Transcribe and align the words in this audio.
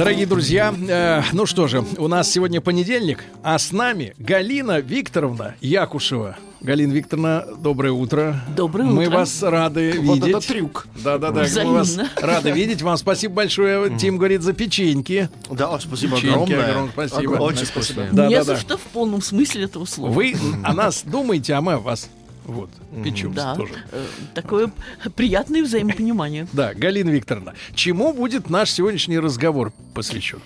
Дорогие 0.00 0.24
друзья, 0.24 0.74
э, 0.88 1.20
ну 1.34 1.44
что 1.44 1.68
же, 1.68 1.84
у 1.98 2.08
нас 2.08 2.30
сегодня 2.30 2.62
понедельник, 2.62 3.22
а 3.42 3.58
с 3.58 3.70
нами 3.70 4.14
Галина 4.18 4.80
Викторовна 4.80 5.56
Якушева. 5.60 6.38
Галина 6.62 6.90
Викторовна, 6.90 7.44
доброе 7.58 7.92
утро. 7.92 8.42
Доброе 8.56 8.86
Мы 8.86 9.08
утро. 9.08 9.18
вас 9.18 9.42
рады 9.42 10.00
Вот 10.00 10.14
видеть. 10.16 10.30
это 10.36 10.48
трюк. 10.48 10.86
Да-да-да, 11.04 11.44
мы 11.64 11.72
вас 11.74 11.98
рады 12.16 12.50
видеть. 12.50 12.80
Вам 12.80 12.96
спасибо 12.96 13.34
большое. 13.34 13.94
Тим 13.98 14.16
говорит 14.16 14.40
за 14.40 14.54
печеньки. 14.54 15.28
Да, 15.50 15.78
спасибо 15.78 16.16
Печеньки, 16.16 16.32
огромное. 16.32 16.70
огромное 16.70 16.92
спасибо. 16.92 17.32
Очень 17.32 17.66
спасибо. 17.66 18.08
Да, 18.10 18.26
Не 18.26 18.36
да, 18.36 18.44
за 18.44 18.54
да. 18.54 18.58
что 18.58 18.78
в 18.78 18.82
полном 18.82 19.20
смысле 19.20 19.64
этого 19.64 19.84
слова. 19.84 20.10
Вы 20.10 20.34
о 20.64 20.72
нас 20.72 21.02
думаете, 21.04 21.52
а 21.52 21.60
мы 21.60 21.74
о 21.74 21.78
вас 21.78 22.08
вот 22.50 22.70
печемся 23.04 23.36
да, 23.36 23.54
тоже. 23.56 23.72
э, 23.92 24.04
такое 24.34 24.72
приятное 25.16 25.62
взаимопонимание. 25.62 26.46
Да, 26.52 26.74
Галина 26.74 27.10
Викторовна, 27.10 27.54
чему 27.74 28.12
будет 28.12 28.50
наш 28.50 28.70
сегодняшний 28.70 29.18
разговор 29.18 29.72
посвящен? 29.94 30.40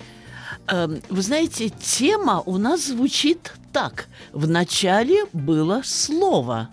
Эм, 0.67 1.01
Вы 1.09 1.21
знаете, 1.21 1.69
тема 1.69 2.41
у 2.45 2.57
нас 2.57 2.87
звучит 2.87 3.53
так. 3.71 4.07
В 4.33 4.47
начале 4.47 5.25
было 5.33 5.81
слово, 5.85 6.69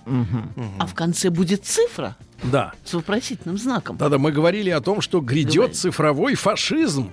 а 0.79 0.87
в 0.87 0.95
конце 0.95 1.29
будет 1.31 1.65
цифра 1.65 2.17
Да. 2.45 2.73
с 2.85 2.95
вопросительным 2.95 3.59
знаком. 3.59 3.97
Да-да, 3.99 4.19
мы 4.19 4.33
говорили 4.33 4.71
о 4.71 4.81
том, 4.81 5.01
что 5.03 5.21
грядет 5.21 5.55
Говорили. 5.55 5.75
цифровой 5.75 6.35
фашизм. 6.37 7.11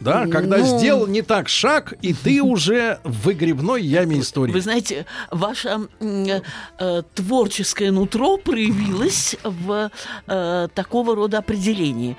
Да, 0.00 0.26
когда 0.26 0.58
Ну. 0.58 0.78
сделал 0.78 1.06
не 1.06 1.22
так 1.22 1.48
шаг, 1.48 1.94
и 2.02 2.14
ты 2.14 2.42
уже 2.42 3.00
в 3.04 3.26
выгребной 3.26 3.82
яме 3.82 4.20
истории. 4.20 4.52
Вы 4.52 4.60
знаете, 4.60 5.06
ваше 5.30 5.88
э, 6.00 6.40
э, 6.78 7.02
творческое 7.14 7.90
нутро 7.90 8.36
проявилось 8.36 9.36
в 9.42 9.90
э, 10.26 10.68
такого 10.74 11.16
рода 11.16 11.38
определении. 11.38 12.16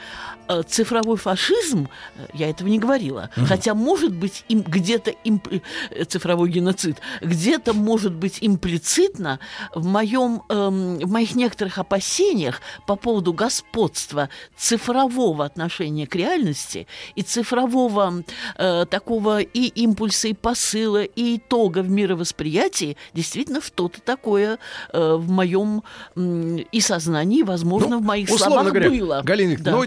Э, 0.52 0.64
цифровой 0.68 1.18
фашизм, 1.18 1.90
э, 2.18 2.26
я 2.34 2.50
этого 2.50 2.68
не 2.70 2.80
говорила, 2.80 3.30
хотя 3.48 3.76
может 3.76 4.12
быть 4.16 4.44
им 4.50 4.62
где-то 4.64 5.12
имп- 5.24 5.62
э, 5.92 6.04
цифровой 6.06 6.50
геноцид, 6.50 6.98
где-то 7.22 7.74
может 7.74 8.14
быть 8.14 8.40
имплицитно 8.42 9.40
в 9.76 9.86
моем 9.86 10.42
эм, 10.50 10.98
в 10.98 11.12
моих 11.12 11.36
некоторых 11.36 11.78
опасениях 11.78 12.62
по 12.88 12.96
поводу 12.96 13.32
господства 13.32 14.30
цифрового 14.58 15.46
отношения 15.46 16.08
к 16.08 16.16
реальности 16.16 16.88
и 17.14 17.22
цифрового 17.22 18.24
э, 18.58 18.86
такого 18.90 19.42
и 19.42 19.68
импульса, 19.68 20.30
и 20.30 20.34
посыла, 20.34 21.04
и 21.04 21.38
итога 21.38 21.84
в 21.84 21.90
мировосприятии 21.92 22.98
действительно 23.14 23.62
что-то 23.62 24.02
такое 24.02 24.58
э, 24.94 25.14
в 25.14 25.30
моем 25.30 25.84
м, 26.16 26.58
и 26.58 26.80
сознании, 26.82 27.44
возможно, 27.44 27.90
Ну, 27.90 28.00
в 28.00 28.04
моих 28.04 28.30
словах 28.30 28.66
говоря, 28.70 28.90
было. 28.90 29.22
Галина 29.24 29.58
Да. 29.60 29.72
Ну, 29.72 29.84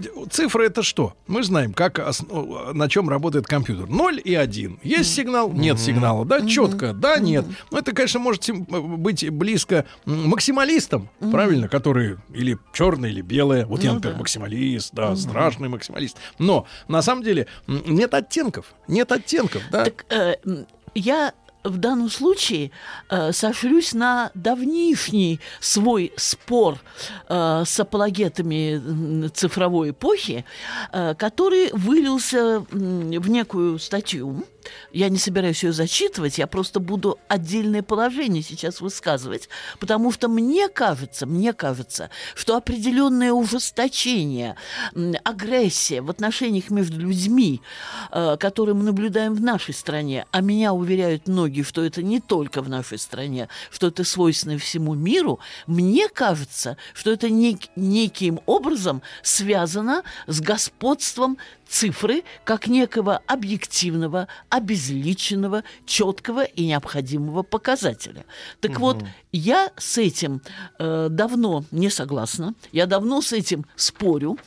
цифры 0.53 0.67
это 0.67 0.83
что? 0.83 1.14
Мы 1.27 1.42
знаем, 1.42 1.72
как 1.72 1.98
ос- 1.98 2.22
ну, 2.28 2.72
на 2.75 2.89
чем 2.89 3.08
работает 3.08 3.47
компьютер. 3.47 3.89
0 3.89 4.20
и 4.22 4.34
1. 4.34 4.81
Есть 4.83 5.14
сигнал, 5.14 5.50
нет 5.50 5.78
сигнала. 5.81 6.25
Да, 6.27 6.47
четко, 6.47 6.92
да, 6.92 7.19
нет. 7.19 7.47
Ну, 7.70 7.78
это, 7.78 7.92
конечно, 7.92 8.20
может 8.20 8.44
сим- 8.44 8.64
быть 8.64 9.28
близко 9.31 9.86
максималистам, 10.05 11.09
правильно, 11.31 11.69
которые 11.69 12.19
или 12.34 12.59
черное, 12.72 13.09
или 13.10 13.22
белое. 13.22 13.65
Вот 13.66 13.82
я, 13.82 13.91
Ну 13.91 13.94
например, 13.97 14.19
максималист, 14.19 14.93
да, 14.93 15.16
страшный 15.16 15.69
максималист. 15.69 16.16
Но 16.38 16.66
на 16.88 17.00
самом 17.03 17.22
деле 17.22 17.47
нет 17.66 18.12
оттенков. 18.15 18.66
Нет 18.88 19.10
оттенков, 19.10 19.62
да. 19.71 19.84
Так 19.84 20.04
э, 20.10 20.34
я 20.94 21.32
в 21.65 21.77
данном 21.78 22.11
случае 22.11 22.71
э, 23.09 23.33
сошлюсь 23.33 23.95
на 23.95 24.31
давнишний 24.34 25.41
свой 25.61 26.12
спор 26.17 26.78
э, 27.28 27.62
с 27.67 27.81
апологетами 27.81 29.28
цифровой 29.28 29.91
эпохи, 29.91 30.45
э, 30.93 31.15
который 31.15 31.71
вылился 31.72 32.61
в 32.71 33.28
некую 33.28 33.78
статью. 33.78 34.45
Я 34.93 35.09
не 35.09 35.19
собираюсь 35.19 35.62
ее 35.62 35.73
зачитывать, 35.73 36.39
я 36.39 36.47
просто 36.47 36.81
буду 36.81 37.19
отдельное 37.28 37.83
положение 37.83 38.43
сейчас 38.43 38.81
высказывать, 38.81 39.49
потому 39.78 40.12
что 40.12 40.28
мне 40.28 40.69
кажется, 40.69 41.27
мне 41.27 41.53
кажется, 41.53 42.11
что 42.34 42.56
определенное 42.56 43.33
ужесточение, 43.33 44.56
агрессия 45.25 46.01
в 46.03 46.11
отношениях 46.11 46.71
между 46.71 46.99
людьми, 46.99 47.61
э, 48.11 48.37
которые 48.39 48.75
мы 48.75 48.84
наблюдаем 48.84 49.34
в 49.34 49.41
нашей 49.41 49.75
стране, 49.75 50.27
а 50.31 50.41
меня 50.41 50.72
уверяют 50.72 51.28
многие, 51.28 51.62
что 51.62 51.84
это 51.84 52.03
не 52.03 52.21
только 52.21 52.62
в 52.62 52.69
нашей 52.69 52.99
стране, 52.99 53.49
что 53.71 53.89
это 53.89 54.05
свойственно 54.05 54.59
всему 54.59 54.95
миру, 54.95 55.41
мне 55.67 56.09
кажется, 56.09 56.77
что 56.95 57.11
это 57.11 57.28
нек- 57.28 57.71
неким 57.77 58.41
образом 58.47 59.03
связано 59.22 60.03
с 60.27 60.41
господством 60.41 61.39
цифры 61.72 62.22
как 62.44 62.66
некого 62.66 63.22
объективного, 63.27 64.28
обезличенного, 64.50 65.65
четкого 65.87 66.44
и 66.44 66.66
необходимого 66.66 67.43
показателя. 67.43 68.25
Так 68.60 68.78
вот, 68.78 69.03
я 69.33 69.71
с 69.78 69.97
этим 69.97 70.43
э, 70.78 71.09
давно 71.10 71.65
не 71.71 71.88
согласна, 71.88 72.55
я 72.72 72.87
давно 72.87 73.22
с 73.22 73.33
этим 73.33 73.65
спорю. 73.75 74.38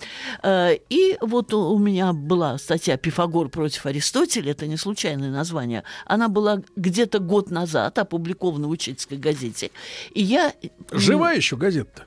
Э, 0.44 0.76
и 0.90 1.18
вот 1.20 1.52
у, 1.54 1.74
у 1.74 1.80
меня 1.80 2.14
была 2.14 2.60
статья 2.60 2.96
«Пифагор 2.96 3.50
против 3.50 3.88
Аристотеля», 3.88 4.52
это 4.52 4.68
не 4.68 4.78
случайное 4.78 5.32
название, 5.32 5.84
она 6.06 6.28
была 6.28 6.62
где-то 6.76 7.18
год 7.18 7.50
назад 7.50 7.98
опубликована 7.98 8.68
в 8.68 8.70
учительской 8.72 9.18
газете. 9.18 9.72
И 10.14 10.22
я... 10.22 10.54
м, 10.62 11.00
Жива 11.00 11.32
еще 11.32 11.58
газета-то? 11.58 12.06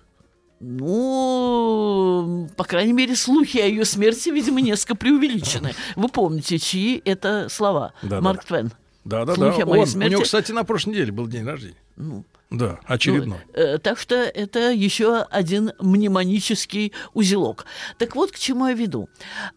Ну, 0.61 2.49
по 2.57 2.65
крайней 2.65 2.93
мере, 2.93 3.15
слухи 3.17 3.59
о 3.59 3.67
ее 3.67 3.85
смерти, 3.85 4.29
видимо, 4.31 4.61
несколько 4.61 4.95
преувеличены. 4.95 5.75
Вы 5.97 6.09
помните, 6.09 6.59
чьи 6.59 7.01
это 7.05 7.49
слова? 7.51 7.93
Да-да. 8.03 8.21
Марк 8.21 8.45
Твен. 8.45 8.73
Да-да-да. 9.05 9.35
Слухи 9.35 9.63
о 9.63 9.67
моей 9.67 9.83
Он- 9.83 9.89
У 9.89 9.91
смерти. 9.91 10.13
него, 10.13 10.23
кстати, 10.23 10.53
на 10.53 10.65
прошлой 10.65 10.91
неделе 10.91 11.13
был 11.13 11.27
день 11.27 11.45
рождения. 11.45 11.77
Ну, 11.97 12.25
Да, 12.51 12.79
очередной. 12.85 13.39
Э, 13.53 13.77
так 13.79 13.99
что 13.99 14.15
это 14.15 14.71
еще 14.71 15.19
один 15.19 15.73
мнемонический 15.81 16.93
узелок. 17.13 17.67
Так 17.99 18.17
вот, 18.17 18.31
к 18.33 18.39
чему 18.39 18.67
я 18.69 18.73
веду. 18.75 19.09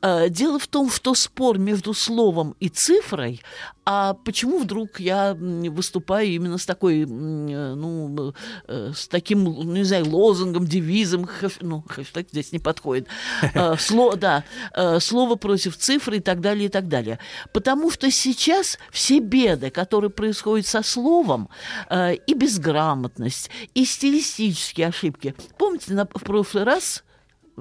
Э, 0.02 0.28
дело 0.30 0.60
в 0.60 0.68
том, 0.68 0.90
что 0.92 1.14
спор 1.16 1.58
между 1.58 1.94
словом 1.94 2.56
и 2.60 2.68
цифрой, 2.68 3.42
а 3.84 4.14
почему 4.14 4.60
вдруг 4.60 5.00
я 5.00 5.36
выступаю 5.36 6.28
именно 6.28 6.58
с 6.58 6.66
такой, 6.66 7.02
э, 7.02 7.06
ну, 7.06 8.34
э, 8.68 8.92
с 8.96 9.08
таким, 9.08 9.44
ну, 9.44 9.64
не 9.64 9.84
знаю, 9.84 10.08
лозунгом, 10.10 10.66
девизом, 10.66 11.24
хэш- 11.26 11.58
ну, 11.62 11.84
хэштег 11.88 12.30
здесь 12.30 12.52
не 12.52 12.60
подходит. 12.60 13.08
Э, 13.42 13.74
сло- 13.78 14.16
да, 14.16 14.44
э, 14.76 15.00
слово 15.00 15.36
против 15.36 15.78
цифры 15.78 16.18
и 16.18 16.20
так 16.20 16.42
далее, 16.42 16.66
и 16.66 16.70
так 16.70 16.88
далее. 16.88 17.18
Потому 17.54 17.90
что 17.90 18.12
сейчас 18.12 18.78
все 18.92 19.20
беды, 19.20 19.72
которые 19.72 20.12
происходят 20.12 20.68
со 20.68 20.84
словом, 20.84 21.50
и 21.92 22.34
безграмотность, 22.34 23.50
и 23.74 23.86
стилистические 23.86 24.88
ошибки. 24.88 25.36
Помните, 25.58 25.94
на, 25.94 26.06
в 26.06 26.24
прошлый 26.24 26.64
раз 26.64 27.04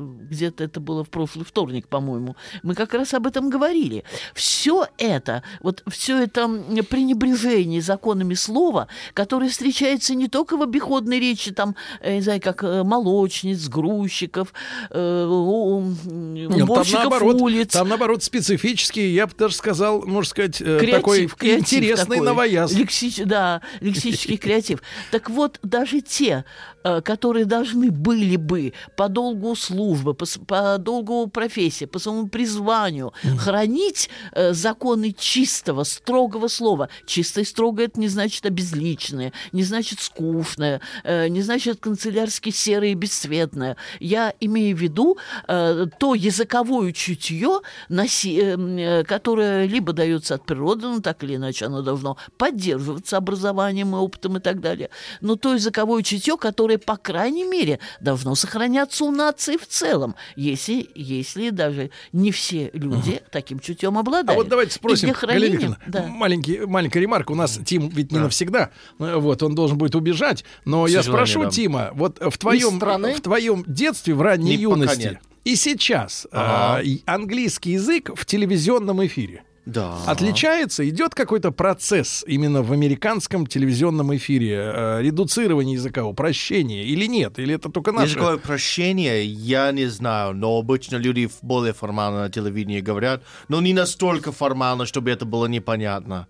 где-то 0.01 0.65
это 0.65 0.81
было 0.81 1.05
в 1.05 1.11
прошлый 1.11 1.45
вторник, 1.45 1.89
по-моему, 1.89 2.37
мы 2.63 2.75
как 2.75 2.95
раз 2.95 3.15
об 3.15 3.27
этом 3.27 3.51
говорили. 3.51 4.05
Все 4.35 4.87
это, 4.99 5.43
вот 5.61 5.83
все 5.89 6.23
это 6.23 6.49
пренебрежение 6.89 7.81
законами 7.83 8.35
слова, 8.35 8.89
которое 9.15 9.49
встречается 9.51 10.15
не 10.15 10.29
только 10.29 10.57
в 10.57 10.63
обиходной 10.63 11.19
речи, 11.21 11.51
там, 11.53 11.75
э, 12.01 12.17
не 12.17 12.21
знаю, 12.23 12.41
как 12.41 12.63
э, 12.63 12.83
молочниц, 12.83 13.69
грузчиков, 13.69 14.53
э, 14.91 15.27
у- 15.27 15.81
м, 15.81 16.35
Нет, 16.35 16.51
там 16.51 16.63
уборщиков 16.63 17.01
наоборот, 17.01 17.41
улиц. 17.41 17.73
там 17.73 17.89
наоборот 17.89 18.23
специфический, 18.23 19.13
я 19.13 19.27
бы 19.27 19.33
даже 19.37 19.55
сказал, 19.55 20.03
можно 20.07 20.29
сказать, 20.31 20.59
Креатив, 20.59 20.91
такой 20.91 21.27
креатив 21.29 21.61
интересный 21.61 22.17
такой. 22.17 22.27
новояз. 22.27 22.73
Лексич- 22.73 23.25
да, 23.25 23.61
лексический 23.81 24.37
креатив. 24.37 24.83
Так 25.11 25.31
вот, 25.31 25.59
даже 25.63 26.01
те, 26.01 26.45
которые 26.83 27.45
должны 27.45 27.91
были 27.91 28.37
бы 28.37 28.73
по 28.97 29.09
долгу 29.09 29.55
службы 29.57 30.15
по, 30.15 30.27
по 30.47 30.79
долгу 30.79 31.27
профессии, 31.29 31.85
по 31.85 31.99
своему 31.99 32.29
призванию 32.29 33.13
хранить 33.39 34.11
э, 34.33 34.53
законы 34.53 35.13
чистого, 35.17 35.85
строгого 35.85 36.49
слова. 36.49 36.89
Чистое 37.07 37.45
и 37.45 37.47
строгое 37.47 37.87
это 37.87 38.01
не 38.01 38.09
значит 38.09 38.45
обезличенное, 38.47 39.33
не 39.53 39.63
значит 39.63 40.01
скучное, 40.01 40.81
э, 41.05 41.29
не 41.29 41.43
значит 41.43 41.81
канцелярски 41.81 42.51
серое 42.51 42.91
и 42.91 42.95
бесцветное. 42.95 43.77
Я 43.99 44.35
имею 44.41 44.77
в 44.77 44.81
виду 44.81 45.19
э, 45.49 45.87
то 45.99 46.15
языковое 46.15 46.93
чутье, 46.93 47.61
носи- 47.89 48.41
э, 48.41 49.01
э, 49.01 49.05
которое 49.05 49.67
либо 49.67 49.93
дается 49.93 50.35
от 50.35 50.45
природы, 50.45 50.87
ну 50.87 51.01
так 51.01 51.23
или 51.25 51.37
иначе 51.37 51.67
оно 51.67 51.83
должно 51.83 52.17
поддерживаться 52.37 53.17
образованием 53.17 53.95
и 53.95 53.99
опытом 53.99 54.37
и 54.37 54.41
так 54.41 54.61
далее, 54.61 54.91
но 55.21 55.37
то 55.37 55.55
языковое 55.55 56.03
чутье, 56.03 56.37
которое, 56.37 56.70
по 56.79 56.97
крайней 56.97 57.45
мере, 57.45 57.79
должно 58.01 58.35
сохраняться 58.35 59.05
у 59.05 59.11
нации 59.11 59.57
в 59.57 59.67
целом, 59.67 60.15
если, 60.37 60.89
если 60.95 61.51
даже 61.51 61.91
не 62.13 62.31
все 62.33 62.71
люди 62.73 63.23
таким 63.31 63.59
чутьем 63.61 63.97
А 63.97 64.01
обладают. 64.01 64.37
вот 64.37 64.49
давайте 64.49 64.75
спросим, 64.75 65.13
Галина 65.13 65.79
да. 65.87 66.07
маленький, 66.07 66.61
маленькая 66.61 67.01
ремарка. 67.01 67.33
У 67.33 67.37
нас 67.37 67.59
Тим 67.65 67.89
ведь 67.89 68.13
не 68.13 68.19
навсегда. 68.19 68.71
Э, 68.99 69.17
Вот, 69.17 69.43
он 69.43 69.55
должен 69.55 69.79
будет 69.79 69.95
убежать. 69.95 70.45
Но 70.65 70.85
К 70.85 70.91
я 70.91 71.03
спрошу, 71.03 71.45
да. 71.45 71.51
Тима, 71.51 71.91
вот 71.95 72.19
в 72.21 72.37
твоем, 72.39 72.79
в 72.79 73.21
твоем 73.21 73.65
детстве, 73.67 74.15
в 74.15 74.23
ранней 74.23 74.57
Не, 74.57 74.63
юности 74.63 75.21
и 75.45 75.57
сейчас 75.57 76.27
Ага. 76.31 76.77
а, 76.77 76.83
и 76.83 77.03
английский 77.07 77.73
язык 77.73 78.11
в 78.15 78.27
телевизионном 78.27 79.05
эфире 79.07 79.43
Да. 79.67 79.99
отличается? 80.07 80.89
Идет 80.89 81.15
какой-то 81.15 81.51
процесс 81.51 82.25
именно 82.27 82.63
в 82.63 82.73
американском 82.73 83.47
телевизионном 83.47 84.17
эфире? 84.17 84.57
э, 84.57 85.03
редуцирование 85.03 85.75
языка, 85.75 86.05
упрощение 86.05 86.85
или 86.85 87.07
нет? 87.07 87.39
Или 87.39 87.55
это 87.55 87.69
только 87.69 87.93
наше? 87.93 88.07
Языковое 88.07 88.39
прощение, 88.39 89.25
я 89.25 89.73
не 89.73 89.87
знаю, 89.87 90.35
но 90.35 90.59
обычно 90.59 90.97
люди 90.97 91.29
более 91.43 91.73
формально 91.73 92.21
на 92.23 92.31
телевидении 92.31 92.81
говорят, 92.81 93.23
но 93.49 93.61
не 93.61 93.75
настолько 93.75 94.33
формально, 94.33 94.87
чтобы 94.87 95.11
это 95.11 95.25
было 95.25 95.47
непонятно. 95.47 96.27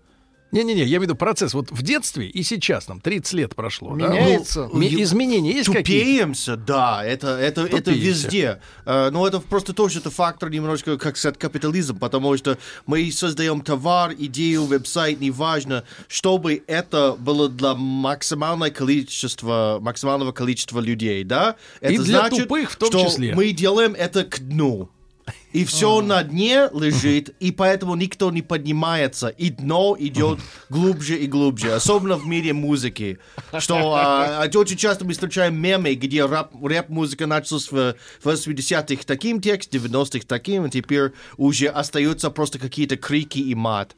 Не-не-не, 0.51 0.81
я 0.81 0.85
имею 0.87 0.99
в 0.99 1.03
виду 1.03 1.15
процесс 1.15 1.53
вот 1.53 1.71
в 1.71 1.81
детстве 1.81 2.27
и 2.27 2.43
сейчас, 2.43 2.85
там, 2.85 2.99
30 2.99 3.33
лет 3.33 3.55
прошло. 3.55 3.95
да? 3.95 4.07
Меняется. 4.09 4.69
Ну, 4.71 4.79
ми- 4.79 5.01
изменения 5.03 5.51
есть 5.51 5.69
какие-то? 5.71 6.05
Тупеемся, 6.05 6.55
да, 6.57 7.03
это, 7.05 7.27
это, 7.37 7.61
это 7.65 7.91
везде. 7.91 8.59
Э, 8.85 9.09
но 9.11 9.25
это 9.27 9.39
просто 9.39 9.73
тоже 9.73 9.99
это 9.99 10.11
фактор 10.11 10.49
немножко, 10.49 10.97
как 10.97 11.15
сказать, 11.17 11.37
капитализм, 11.37 11.97
потому 11.99 12.35
что 12.37 12.57
мы 12.85 13.09
создаем 13.11 13.61
товар, 13.61 14.13
идею, 14.17 14.65
веб-сайт, 14.65 15.21
неважно, 15.21 15.83
чтобы 16.07 16.61
это 16.67 17.15
было 17.17 17.47
для 17.47 17.73
максимального 17.75 18.69
количества, 18.71 19.79
максимального 19.81 20.31
количества 20.31 20.79
людей, 20.79 21.23
да? 21.23 21.55
Это 21.79 21.93
И 21.93 21.97
для 21.97 22.19
значит, 22.19 22.43
тупых 22.43 22.71
в 22.71 22.75
том 22.75 22.89
что 22.89 23.05
числе. 23.05 23.33
мы 23.35 23.51
делаем 23.51 23.93
это 23.93 24.23
к 24.23 24.39
дну. 24.39 24.89
И 25.53 25.65
все 25.65 26.01
на 26.01 26.23
дне 26.23 26.69
лежит, 26.73 27.29
и 27.39 27.51
поэтому 27.51 27.95
никто 27.95 28.31
не 28.31 28.41
поднимается, 28.41 29.27
и 29.27 29.49
дно 29.49 29.95
идет 29.99 30.39
глубже 30.69 31.17
и 31.17 31.27
глубже, 31.27 31.73
особенно 31.73 32.17
в 32.17 32.25
мире 32.25 32.53
музыки. 32.53 33.19
Что 33.59 33.95
а, 33.95 34.43
а, 34.43 34.57
очень 34.57 34.77
часто 34.77 35.03
мы 35.03 35.13
встречаем 35.13 35.55
мемы, 35.55 35.95
где 35.95 36.25
рэп, 36.25 36.51
рэп-музыка 36.63 37.27
началась 37.27 37.71
в 37.71 37.95
80-х 38.23 39.03
таким 39.05 39.41
текст, 39.41 39.73
90-х 39.73 40.25
таким, 40.27 40.65
и 40.65 40.69
теперь 40.69 41.11
уже 41.37 41.67
остаются 41.67 42.29
просто 42.29 42.57
какие-то 42.59 42.95
крики 42.95 43.39
и 43.39 43.55
мат. 43.55 43.95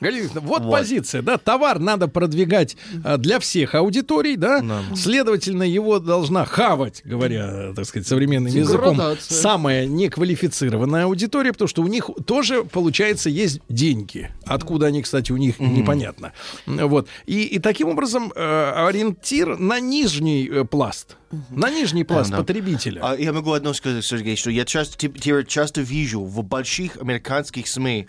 Галина 0.00 0.28
вот, 0.40 0.62
Вот. 0.62 0.72
позиция, 0.72 1.22
да, 1.22 1.38
товар 1.38 1.78
надо 1.78 2.08
продвигать 2.08 2.76
а, 3.04 3.16
для 3.16 3.38
всех 3.40 3.74
аудиторий, 3.74 4.36
да, 4.36 4.62
следовательно, 4.94 5.62
его 5.62 5.98
должна 5.98 6.44
хавать, 6.44 7.00
говоря, 7.04 7.72
так 7.74 7.86
сказать, 7.86 8.06
современным 8.06 8.52
языком, 8.52 8.94
Деградация. 8.94 9.36
самая 9.40 9.86
неквалифицированная 9.86 11.04
аудитория, 11.04 11.52
потому 11.52 11.68
что 11.68 11.82
у 11.82 11.86
них 11.86 12.10
тоже, 12.26 12.64
получается, 12.64 13.30
есть 13.30 13.60
деньги, 13.68 14.30
откуда 14.44 14.86
они, 14.86 15.02
кстати, 15.02 15.32
у 15.32 15.36
них 15.36 15.58
непонятно, 15.60 16.32
вот, 16.66 17.08
и, 17.26 17.42
и 17.44 17.58
таким 17.58 17.88
образом 17.88 18.32
э, 18.34 18.72
ориентир 18.88 19.58
на 19.58 19.80
нижний 19.80 20.48
э, 20.48 20.64
пласт, 20.64 21.16
на 21.50 21.70
нижний 21.70 22.04
пласт 22.04 22.30
Да. 22.30 22.36
потребителя. 22.38 23.00
А 23.02 23.16
я 23.16 23.32
могу 23.32 23.52
одно 23.52 23.72
сказать, 23.74 24.04
Сергей, 24.04 24.36
что 24.36 24.50
я 24.50 24.64
часто, 24.64 24.96
теперь 24.98 25.44
часто 25.46 25.80
вижу 25.80 26.22
в 26.24 26.42
больших 26.44 26.96
американских 26.98 27.66
СМИ 27.66 28.06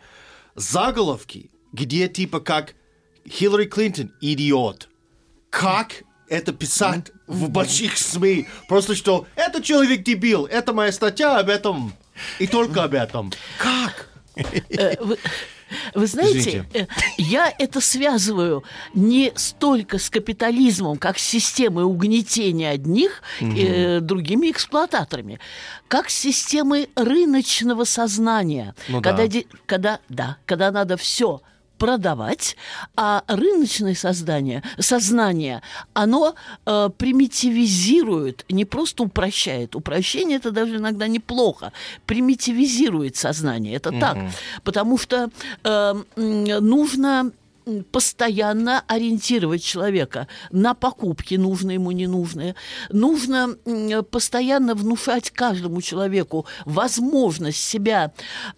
заголовки, 0.55 1.49
где 1.77 2.07
типа 2.07 2.39
как 2.39 2.73
Хиллари 3.29 3.65
Клинтон 3.65 4.11
идиот. 4.21 4.89
Как 5.49 6.03
это 6.29 6.51
писать 6.53 7.11
в 7.27 7.49
больших 7.49 7.97
СМИ? 7.97 8.47
Просто 8.67 8.95
что 8.95 9.27
это 9.35 9.61
человек 9.61 10.03
дебил, 10.03 10.45
это 10.45 10.73
моя 10.73 10.91
статья 10.91 11.37
об 11.39 11.49
этом 11.49 11.93
и 12.39 12.47
только 12.47 12.83
об 12.83 12.93
этом. 12.93 13.31
Как? 13.57 14.09
Э, 14.69 14.95
Вы, 15.93 16.07
знаете, 16.07 16.39
Извините. 16.39 16.65
э, 16.73 16.85
я 17.17 17.53
это 17.59 17.81
связываю 17.81 18.63
не 18.93 19.33
столько 19.35 19.97
с 19.99 20.09
капитализмом, 20.09 20.97
как 20.97 21.17
с 21.19 21.23
системой 21.23 21.83
угнетения 21.83 22.69
одних 22.69 23.21
э, 23.41 23.99
другими 23.99 24.49
эксплуататорами, 24.51 25.39
как 25.89 26.09
с 26.09 26.15
системой 26.15 26.89
рыночного 26.95 27.83
сознания, 27.83 28.75
Ну 28.87 29.01
когда, 29.01 29.23
да. 29.23 29.27
де- 29.27 29.45
когда, 29.65 29.99
да, 30.07 30.37
когда 30.45 30.71
надо 30.71 30.95
все 30.95 31.41
продавать, 31.77 32.55
а 32.95 33.23
рыночное 33.27 33.95
создание, 33.95 34.63
сознание, 34.79 35.61
оно 35.93 36.35
э, 36.65 36.89
примитивизирует, 36.97 38.45
не 38.49 38.65
просто 38.65 39.03
упрощает. 39.03 39.75
Упрощение 39.75 40.37
это 40.37 40.51
даже 40.51 40.77
иногда 40.77 41.07
неплохо. 41.07 41.71
Примитивизирует 42.05 43.15
сознание. 43.15 43.75
Это 43.75 43.91
так. 43.91 44.17
Потому 44.63 44.97
что 44.97 45.29
э, 45.63 45.93
нужно 46.15 47.31
постоянно 47.91 48.83
ориентировать 48.87 49.63
человека 49.63 50.27
на 50.51 50.73
покупки, 50.73 51.35
нужные 51.35 51.75
ему, 51.75 51.91
ненужные. 51.91 52.55
Нужно 52.89 53.55
постоянно 54.11 54.75
внушать 54.75 55.31
каждому 55.31 55.81
человеку 55.81 56.45
возможность 56.65 57.59
себя 57.63 58.11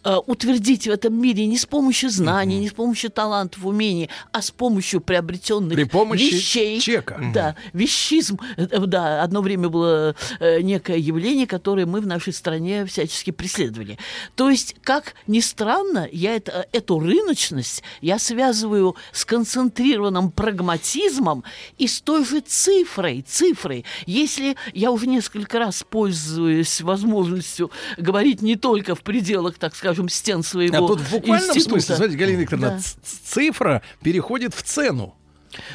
э, 0.04 0.16
утвердить 0.28 0.88
в 0.88 0.90
этом 0.90 1.20
мире 1.20 1.46
не 1.46 1.58
с 1.58 1.66
помощью 1.66 2.10
знаний, 2.10 2.60
не 2.60 2.70
с 2.70 2.74
помощью 2.74 3.10
талантов, 3.10 3.66
умений, 3.66 4.10
а 4.32 4.42
с 4.42 4.52
помощью 4.52 5.02
приобретенных 5.02 5.76
При 5.76 5.84
помощи 5.86 6.34
вещей. 6.36 6.80
чека. 6.80 7.20
Да, 7.34 7.56
вещизм. 7.74 8.40
э, 8.58 8.68
э, 8.70 8.80
Да, 8.86 9.24
одно 9.24 9.42
время 9.42 9.70
было 9.70 10.16
э, 10.40 10.62
некое 10.62 10.98
явление, 10.98 11.48
которое 11.48 11.86
мы 11.86 12.02
в 12.02 12.08
нашей 12.08 12.34
стране 12.34 12.86
всячески 12.86 13.32
преследовали. 13.32 13.98
То 14.36 14.50
есть, 14.50 14.76
как 14.84 15.14
ни 15.28 15.40
странно, 15.40 16.08
я 16.12 16.36
это, 16.36 16.68
эту 16.72 17.00
рыночность 17.00 17.84
я 18.02 18.20
связываю 18.20 18.96
с 19.12 19.26
концентрированным 19.26 20.32
прагматизмом 20.32 21.44
и 21.78 21.88
с 21.88 22.02
той 22.02 22.26
же 22.26 22.42
цифрой, 22.42 23.22
цифрой. 23.28 23.86
Если 24.06 24.56
я 24.74 24.92
уже 24.92 25.08
несколько 25.08 25.60
раз 25.60 25.84
пользуюсь 25.90 26.82
возможностью 26.82 27.72
говорить 27.98 28.42
не 28.42 28.56
только 28.56 28.96
в 28.96 29.02
пределах, 29.02 29.58
так 29.58 29.76
скажем, 29.76 30.10
стен 30.10 30.44
своего 30.44 30.86
А 30.86 30.88
тут 30.88 31.00
в 31.02 31.12
буквальном 31.12 31.50
института. 31.50 31.70
смысле, 31.72 31.96
смотрите, 31.96 32.18
Галина 32.18 32.40
Викторовна, 32.42 32.70
Да. 32.70 32.82
цифра 33.26 33.82
переходит 34.02 34.54
в 34.54 34.62
цену. 34.64 35.16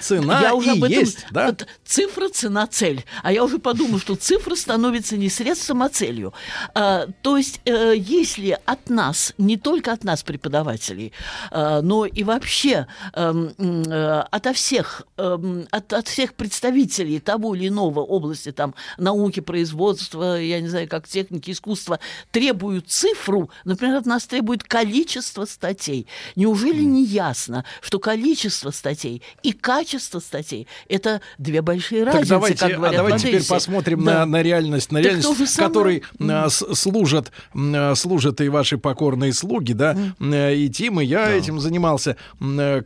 Цена 0.01 0.41
я 0.41 0.55
уже 0.55 0.71
и 0.71 0.79
об 0.79 0.85
этом... 0.85 0.99
есть, 0.99 1.27
да? 1.31 1.47
вот 1.47 1.67
цифра, 1.85 2.29
цена, 2.29 2.67
цель. 2.67 3.05
А 3.23 3.33
я 3.33 3.45
уже 3.45 3.59
подумал, 3.59 3.99
что 3.99 4.15
цифра 4.15 4.55
становится 4.55 5.17
не 5.17 5.29
средством, 5.29 5.83
а 5.83 5.89
целью. 5.89 6.33
А, 6.75 7.07
то 7.23 7.37
есть, 7.37 7.61
э, 7.65 7.95
если 7.97 8.59
от 8.65 8.91
нас, 8.91 9.35
не 9.39 9.57
только 9.57 9.93
от 9.93 10.05
нас, 10.05 10.23
преподавателей, 10.23 11.13
а, 11.51 11.83
но 11.83 12.07
и 12.07 12.23
вообще 12.23 12.87
м, 13.15 13.53
э, 13.59 14.25
ото 14.31 14.53
всех, 14.53 15.03
эм, 15.17 15.67
от, 15.71 15.93
от 15.93 16.09
всех 16.09 16.35
представителей 16.35 17.21
того 17.21 17.55
или 17.55 17.69
иного 17.69 18.01
области, 18.01 18.53
там, 18.53 18.75
науки, 18.99 19.41
производства, 19.41 20.41
я 20.41 20.61
не 20.61 20.69
знаю, 20.69 20.89
как 20.89 21.09
техники, 21.09 21.51
искусства, 21.51 22.01
требуют 22.31 22.89
цифру, 22.89 23.51
например, 23.65 23.97
от 23.97 24.07
нас 24.07 24.27
требует 24.27 24.63
количество 24.63 25.45
статей. 25.45 26.07
Неужели 26.37 26.83
не 26.83 27.05
ясно, 27.05 27.65
что 27.81 27.99
количество 27.99 28.71
статей 28.71 29.23
и 29.43 29.53
качество 29.65 30.19
статей– 30.21 30.69
это 30.91 31.23
две 31.39 31.63
большие 31.63 32.05
Так 32.05 32.15
разницы, 32.17 32.29
давайте, 32.31 32.59
как 32.59 32.71
а 32.71 32.75
говорят 32.77 32.97
давайте 32.97 33.19
в 33.19 33.31
теперь 33.31 33.47
посмотрим 33.49 34.05
Да. 34.05 34.21
на, 34.21 34.27
на 34.27 34.43
реальность, 34.43 34.93
на 34.93 34.99
Так 35.03 35.07
реальность, 35.13 35.49
самое. 35.49 35.69
которой 35.69 36.03
а, 36.21 36.51
с- 36.51 36.75
служат, 36.75 37.33
а, 37.55 37.95
служат 37.95 38.43
и 38.43 38.49
ваши 38.51 38.77
покорные 38.77 39.33
слуги, 39.33 39.73
да, 39.73 39.97
э, 40.21 40.55
и 40.55 40.69
Тим, 40.69 41.01
и 41.01 41.05
я 41.07 41.31
этим 41.31 41.59
занимался. 41.61 42.17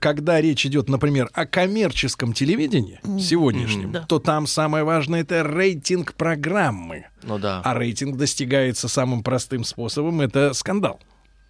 Когда 0.00 0.40
речь 0.40 0.64
идет, 0.66 0.88
например, 0.88 1.28
о 1.32 1.46
коммерческом 1.46 2.32
телевидении 2.32 3.00
сегодняшнем, 3.20 3.90
Да. 3.92 4.06
то 4.08 4.20
там 4.20 4.46
самое 4.46 4.84
важное 4.84 5.22
это 5.22 5.42
рейтинг 5.42 6.14
программы. 6.14 7.06
Ну 7.24 7.38
да. 7.40 7.60
А 7.64 7.74
рейтинг 7.74 8.16
достигается 8.16 8.86
самым 8.86 9.24
простым 9.24 9.64
способом 9.64 10.20
это 10.20 10.52
скандал. 10.52 11.00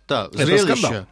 Да, 0.08 0.28
Это 0.32 0.47
зрелище. 0.47 0.76
скандал. 0.76 1.06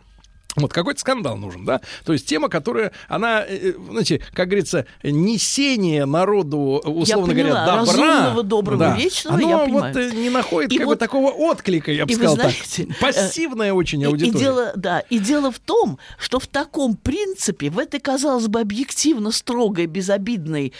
Вот 0.57 0.73
какой-то 0.73 1.01
скандал 1.01 1.37
нужен, 1.37 1.65
да? 1.65 1.81
То 2.05 2.13
есть 2.13 2.27
тема, 2.27 2.49
которая, 2.49 2.93
она, 3.09 3.45
э, 3.47 3.75
знаете, 3.91 4.23
как 4.33 4.49
говорится, 4.49 4.87
несение 5.03 6.07
народу, 6.07 6.81
условно 6.85 7.33
я 7.33 7.45
поняла, 7.45 7.65
говоря, 7.67 7.85
добра. 7.85 8.07
разумного, 8.07 8.43
доброго, 8.43 8.79
да, 8.79 8.97
вечного, 8.97 9.37
оно 9.39 9.49
я 9.49 9.57
вот 9.59 9.65
понимаю. 9.67 9.97
э, 9.97 10.15
не 10.15 10.31
находит 10.31 10.73
И 10.73 10.79
как 10.79 10.87
бы 10.87 10.93
вот- 10.93 10.99
такого 10.99 11.31
отклика, 11.31 11.93
я 11.93 12.07
бы 12.07 12.13
и 12.13 12.15
вы 12.15 12.21
сказал 12.21 12.37
знаете, 12.37 12.87
так. 12.87 12.99
Пассивная 12.99 13.73
очень 13.73 14.01
И- 14.01 14.05
И, 14.05 14.07
аудитория. 14.07 14.39
дело, 14.45 14.73
да, 14.77 15.01
и 15.01 15.19
дело 15.19 15.51
в 15.53 15.59
том, 15.59 15.99
что 16.19 16.39
в 16.41 16.47
таком 16.47 16.97
принципе, 16.97 17.71
в 17.71 17.79
этой, 17.79 18.01
казалось 18.01 18.47
бы, 18.49 18.61
объективно 18.61 19.31
строгой, 19.33 19.87
безобидной 19.87 20.73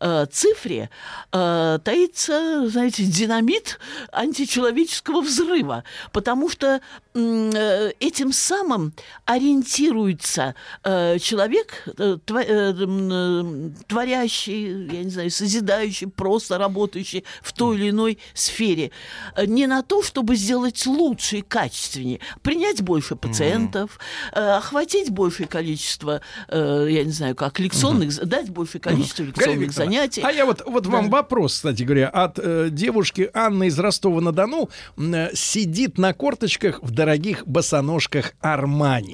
э, 0.00 0.26
цифре 0.30 0.90
э, 1.32 1.78
таится, 1.82 2.68
знаете, 2.68 3.04
динамит 3.04 3.78
античеловеческого 4.12 5.20
взрыва. 5.20 5.84
Потому 6.12 6.50
что 6.50 6.80
э, 7.14 7.90
этим 8.00 8.32
самым 8.32 8.92
ориентируется 9.26 10.54
э, 10.82 11.18
человек, 11.18 11.84
э, 11.98 12.18
э, 12.28 12.74
э, 12.76 13.70
творящий, 13.86 14.86
я 14.92 15.02
не 15.04 15.10
знаю, 15.10 15.30
созидающий, 15.30 16.06
просто 16.08 16.58
работающий 16.58 17.24
в 17.42 17.52
той 17.52 17.76
или 17.76 17.90
иной 17.90 18.18
сфере, 18.34 18.90
э, 19.36 19.46
не 19.46 19.66
на 19.66 19.82
то, 19.82 20.02
чтобы 20.02 20.36
сделать 20.36 20.86
лучше 20.86 21.38
и 21.38 21.42
качественнее, 21.42 22.20
принять 22.42 22.82
больше 22.82 23.16
пациентов, 23.16 23.98
э, 24.32 24.40
охватить 24.40 25.10
большее 25.10 25.46
количество, 25.46 26.20
э, 26.48 26.86
я 26.90 27.04
не 27.04 27.12
знаю, 27.12 27.34
как 27.34 27.58
лекционных, 27.60 28.12
з- 28.12 28.24
дать 28.24 28.50
большее 28.50 28.80
количество 28.80 29.22
лекционных 29.24 29.72
занятий. 29.72 30.22
А 30.24 30.30
я 30.32 30.44
вот, 30.46 30.62
вот 30.66 30.86
вам 30.86 31.04
Да. 31.10 31.18
вопрос, 31.18 31.54
кстати 31.54 31.82
говоря, 31.82 32.08
от 32.08 32.38
э, 32.38 32.68
девушки 32.70 33.30
Анны 33.34 33.68
из 33.68 33.78
Ростова-на-Дону 33.78 34.68
э, 34.98 35.34
сидит 35.34 35.98
на 35.98 36.12
корточках 36.12 36.82
в 36.82 36.90
дорогих 36.90 37.46
босоножках 37.46 38.32
Армани. 38.40 39.13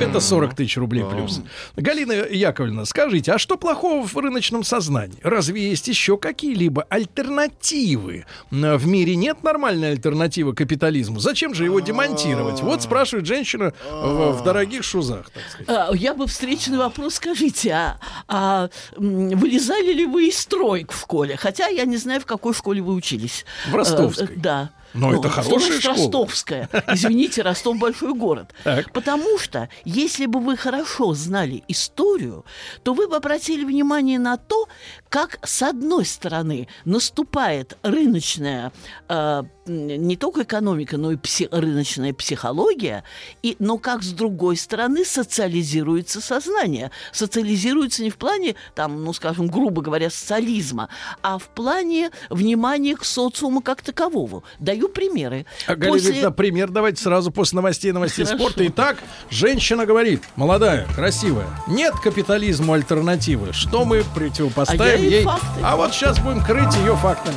Это 0.00 0.20
40 0.20 0.54
тысяч 0.54 0.76
рублей 0.76 1.04
плюс. 1.04 1.40
Галина 1.76 2.12
Яковлевна, 2.12 2.84
скажите, 2.84 3.32
а 3.32 3.38
что 3.38 3.56
плохого 3.56 4.06
в 4.06 4.16
рыночном 4.16 4.64
сознании? 4.64 5.18
Разве 5.22 5.68
есть 5.70 5.88
еще 5.88 6.16
какие-либо 6.16 6.82
альтернативы? 6.88 8.26
В 8.50 8.86
мире 8.86 9.16
нет 9.16 9.42
нормальной 9.42 9.92
альтернативы 9.92 10.54
капитализму. 10.54 11.20
Зачем 11.20 11.54
же 11.54 11.64
его 11.64 11.80
демонтировать? 11.80 12.60
Вот 12.60 12.82
спрашивает 12.82 13.26
женщина 13.26 13.72
в, 13.90 14.32
в 14.32 14.42
дорогих 14.44 14.82
шузах. 14.84 15.30
А, 15.66 15.90
Я 15.94 16.14
бы 16.14 16.26
встречный 16.26 16.78
вопрос, 16.78 17.14
скажите, 17.14 17.72
а, 17.72 17.98
а, 18.28 18.68
вылезали 18.96 19.92
ли 19.92 20.06
вы 20.06 20.28
из 20.28 20.38
строек 20.38 20.92
в 20.92 21.00
школе? 21.00 21.36
Хотя 21.36 21.68
я 21.68 21.84
не 21.84 21.96
знаю, 21.96 22.20
в 22.20 22.26
какой 22.26 22.54
школе 22.54 22.82
вы 22.82 22.94
учились. 22.94 23.44
В 23.68 23.74
ростовской. 23.74 24.26
Э, 24.26 24.30
э, 24.30 24.36
Да. 24.36 24.70
Но 24.94 25.12
это 25.12 25.30
что 25.30 25.42
хорошая 25.42 25.80
школа. 25.80 25.96
Ростовская. 25.96 26.68
Извините, 26.88 27.42
Ростов 27.42 27.78
большой 27.78 28.14
город. 28.14 28.52
Так. 28.64 28.92
Потому 28.92 29.38
что, 29.38 29.68
если 29.84 30.26
бы 30.26 30.40
вы 30.40 30.56
хорошо 30.56 31.14
знали 31.14 31.64
историю, 31.68 32.44
то 32.82 32.94
вы 32.94 33.08
бы 33.08 33.16
обратили 33.16 33.64
внимание 33.64 34.18
на 34.18 34.36
то, 34.36 34.68
как, 35.08 35.38
с 35.44 35.62
одной 35.62 36.04
стороны, 36.04 36.68
наступает 36.84 37.76
рыночная 37.82 38.72
э, 39.08 39.42
не 39.66 40.16
только 40.16 40.42
экономика, 40.42 40.96
но 40.96 41.12
и 41.12 41.16
пси- 41.16 41.48
рыночная 41.50 42.12
психология, 42.12 43.04
и, 43.42 43.56
но 43.58 43.78
как, 43.78 44.02
с 44.02 44.12
другой 44.12 44.56
стороны, 44.56 45.04
социализируется 45.04 46.20
сознание. 46.20 46.90
Социализируется 47.12 48.02
не 48.02 48.10
в 48.10 48.16
плане, 48.16 48.54
там, 48.74 49.04
ну, 49.04 49.12
скажем, 49.12 49.46
грубо 49.48 49.82
говоря, 49.82 50.10
социализма, 50.10 50.88
а 51.22 51.38
в 51.38 51.44
плане 51.48 52.10
внимания 52.30 52.96
к 52.96 53.04
социуму 53.04 53.60
как 53.60 53.82
таковому. 53.82 54.44
Даю 54.58 54.88
примеры. 54.88 55.46
А, 55.66 55.74
Галина 55.74 55.92
После- 55.92 56.10
Викторовна, 56.12 56.36
пример 56.36 56.70
давайте 56.70 57.02
сразу 57.02 57.30
после 57.30 57.56
новостей 57.56 57.92
новостей 57.92 58.24
Хорошо. 58.24 58.42
спорта. 58.44 58.66
Итак, 58.68 58.98
женщина 59.30 59.86
говорит, 59.86 60.22
молодая, 60.36 60.86
красивая, 60.94 61.46
нет 61.68 61.94
капитализму 62.02 62.72
альтернативы. 62.72 63.52
Что 63.52 63.84
мы 63.84 64.04
противопоставим 64.14 65.00
А 65.00 65.04
ей? 65.04 65.24
факты. 65.24 65.46
А 65.62 65.76
вот 65.76 65.92
сейчас 65.92 66.18
будем 66.20 66.42
крыть 66.44 66.74
ее 66.76 66.96
фактами. 66.96 67.36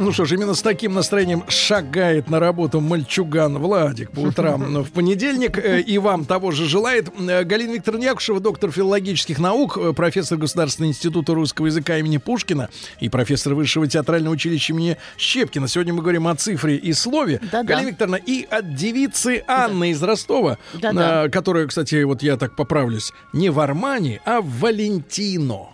Ну 0.00 0.12
что 0.12 0.24
ж, 0.24 0.32
именно 0.32 0.54
с 0.54 0.62
таким 0.62 0.94
настроением 0.94 1.44
шагает 1.48 2.30
на 2.30 2.40
работу 2.40 2.80
мальчуган 2.80 3.58
Владик 3.58 4.10
по 4.10 4.20
утрам 4.20 4.82
в 4.82 4.90
понедельник. 4.92 5.58
Э, 5.58 5.82
И 5.82 5.98
вам 5.98 6.24
того 6.24 6.52
же 6.52 6.64
желает. 6.64 7.10
Э, 7.20 7.44
Галина 7.44 7.72
Викторовна 7.74 8.04
Якушева, 8.04 8.40
доктор 8.40 8.70
филологических 8.72 9.38
наук, 9.38 9.76
э, 9.76 9.92
профессор 9.92 10.38
Государственного 10.38 10.90
института 10.92 11.34
русского 11.34 11.66
языка 11.66 11.98
имени 11.98 12.16
Пушкина 12.16 12.70
и 12.98 13.10
профессор 13.10 13.54
Высшего 13.54 13.86
театрального 13.86 14.32
училища 14.32 14.72
имени 14.72 14.96
Щепкина. 15.18 15.68
Сегодня 15.68 15.92
мы 15.92 16.00
говорим 16.00 16.28
о 16.28 16.34
цифре 16.34 16.76
и 16.76 16.94
слове. 16.94 17.38
Да-да. 17.52 17.62
Галина 17.64 17.88
Викторовна, 17.90 18.16
и 18.16 18.44
от 18.50 18.74
девицы 18.74 19.44
Анны 19.46 19.90
из 19.90 20.02
Ростова, 20.02 20.56
Да-да. 20.80 21.28
которая, 21.28 21.66
кстати, 21.66 22.02
вот 22.04 22.22
я 22.22 22.38
так 22.38 22.56
поправлюсь, 22.56 23.12
не 23.34 23.50
в 23.50 23.60
Армани, 23.60 24.18
а 24.24 24.40
в 24.40 24.60
Валентино. 24.60 25.68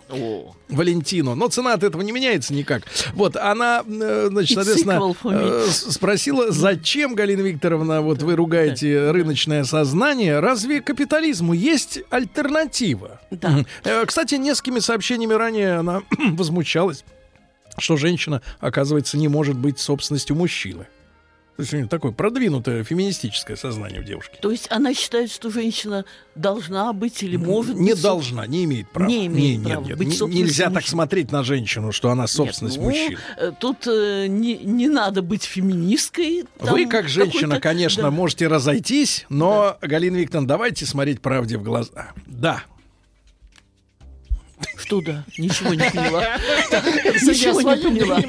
Валентино. 0.69 1.35
Но 1.35 1.47
цена 1.47 1.73
от 1.73 1.83
этого 1.83 2.01
не 2.01 2.11
меняется 2.11 2.53
никак. 2.53 2.83
Вот, 3.13 3.35
она, 3.35 3.83
э, 3.87 4.27
значит, 4.29 4.55
соответственно, 4.55 5.15
э, 5.23 5.67
спросила, 5.69 6.51
зачем, 6.51 7.15
Галина 7.15 7.41
Викторовна, 7.41 8.01
вот 8.01 8.21
вы 8.21 8.35
ругаете 8.35 9.11
рыночное 9.11 9.63
сознание, 9.63 10.39
разве 10.39 10.81
капитализму 10.81 11.53
есть 11.53 11.99
альтернатива? 12.09 13.21
Да. 13.31 13.65
Э, 13.83 14.05
Кстати, 14.05 14.35
несколькими 14.35 14.79
сообщениями 14.79 15.33
ранее 15.33 15.75
она 15.75 16.01
возмущалась, 16.17 17.03
что 17.77 17.97
женщина, 17.97 18.41
оказывается, 18.59 19.17
не 19.17 19.27
может 19.27 19.55
быть 19.55 19.79
собственностью 19.79 20.35
мужчины. 20.35 20.87
То 21.57 21.61
есть 21.63 21.73
у 21.73 21.77
нее 21.77 21.87
такое 21.87 22.11
продвинутое 22.11 22.83
феминистическое 22.83 23.57
сознание 23.57 23.99
в 23.99 24.05
девушке. 24.05 24.37
То 24.39 24.51
есть 24.51 24.67
она 24.69 24.93
считает, 24.93 25.31
что 25.31 25.49
женщина 25.49 26.05
должна 26.35 26.93
быть 26.93 27.23
или 27.23 27.35
может 27.35 27.75
не 27.75 27.93
быть... 27.93 28.01
должна, 28.03 28.45
не 28.45 28.63
имеет 28.65 28.87
права. 28.91 29.09
Не 29.09 29.25
имеет 29.25 29.57
нет, 29.61 29.67
права 29.71 29.85
нет, 29.87 29.97
быть 29.97 30.07
не- 30.09 30.13
собственностью 30.13 30.45
нельзя 30.45 30.65
так 30.65 30.73
мужчины. 30.75 30.91
смотреть 30.91 31.31
на 31.31 31.43
женщину, 31.43 31.91
что 31.91 32.11
она 32.11 32.27
собственность 32.27 32.77
Нет, 32.77 32.85
ну, 32.85 32.91
мужчин. 32.91 33.17
э, 33.37 33.51
Тут 33.59 33.87
э, 33.87 34.27
не, 34.27 34.57
не 34.57 34.87
надо 34.87 35.23
быть 35.23 35.43
феминисткой. 35.43 36.43
там 36.59 36.69
Вы, 36.69 36.85
как 36.85 37.09
женщина, 37.09 37.59
конечно, 37.59 38.03
да. 38.03 38.11
можете 38.11 38.47
разойтись, 38.47 39.25
но, 39.29 39.77
Галина 39.81 40.17
Викторовна, 40.17 40.47
давайте 40.47 40.85
смотреть 40.85 41.21
правде 41.21 41.57
в 41.57 41.63
глаза. 41.63 42.11
Да. 42.27 42.63
Что 44.77 45.01
да? 45.01 45.23
Ничего 45.37 45.73
не 45.73 45.89
поняла. 45.89 46.23
Ничего 46.69 47.61
не 47.61 47.77
поняла. 47.77 48.19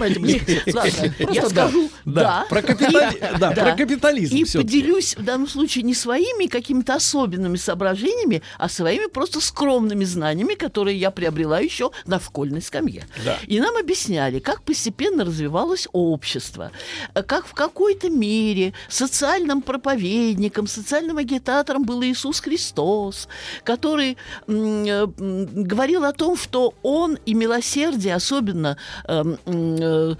Я 1.32 1.48
скажу 1.48 1.90
Да. 2.04 2.46
Про 2.48 2.62
капитализм 2.62 4.34
И 4.34 4.44
поделюсь 4.44 5.16
в 5.16 5.24
данном 5.24 5.48
случае 5.48 5.84
не 5.84 5.94
своими 5.94 6.46
какими-то 6.46 6.94
особенными 6.94 7.56
соображениями, 7.56 8.42
а 8.58 8.68
своими 8.68 9.06
просто 9.06 9.40
скромными 9.40 10.04
знаниями, 10.04 10.54
которые 10.54 10.98
я 10.98 11.10
приобрела 11.10 11.60
еще 11.60 11.90
на 12.06 12.18
школьной 12.18 12.62
скамье. 12.62 13.06
И 13.46 13.60
нам 13.60 13.76
объясняли, 13.76 14.38
как 14.38 14.62
постепенно 14.62 15.24
развивалось 15.24 15.88
общество, 15.92 16.70
э, 17.14 17.22
как 17.22 17.46
в 17.46 17.54
какой-то 17.54 18.08
мере 18.08 18.72
социальным 18.88 19.62
проповедником, 19.62 20.66
социальным 20.66 21.18
агитатором 21.18 21.84
был 21.84 22.02
Иисус 22.02 22.40
Христос, 22.40 23.28
который 23.64 24.16
э, 24.46 25.06
говорил 25.16 26.04
о 26.04 26.12
том, 26.12 26.36
что 26.38 26.74
Он 26.82 27.18
и 27.26 27.34
милосердие 27.34 28.14
особенно 28.14 28.76
э, 29.06 29.36
э, 29.46 30.14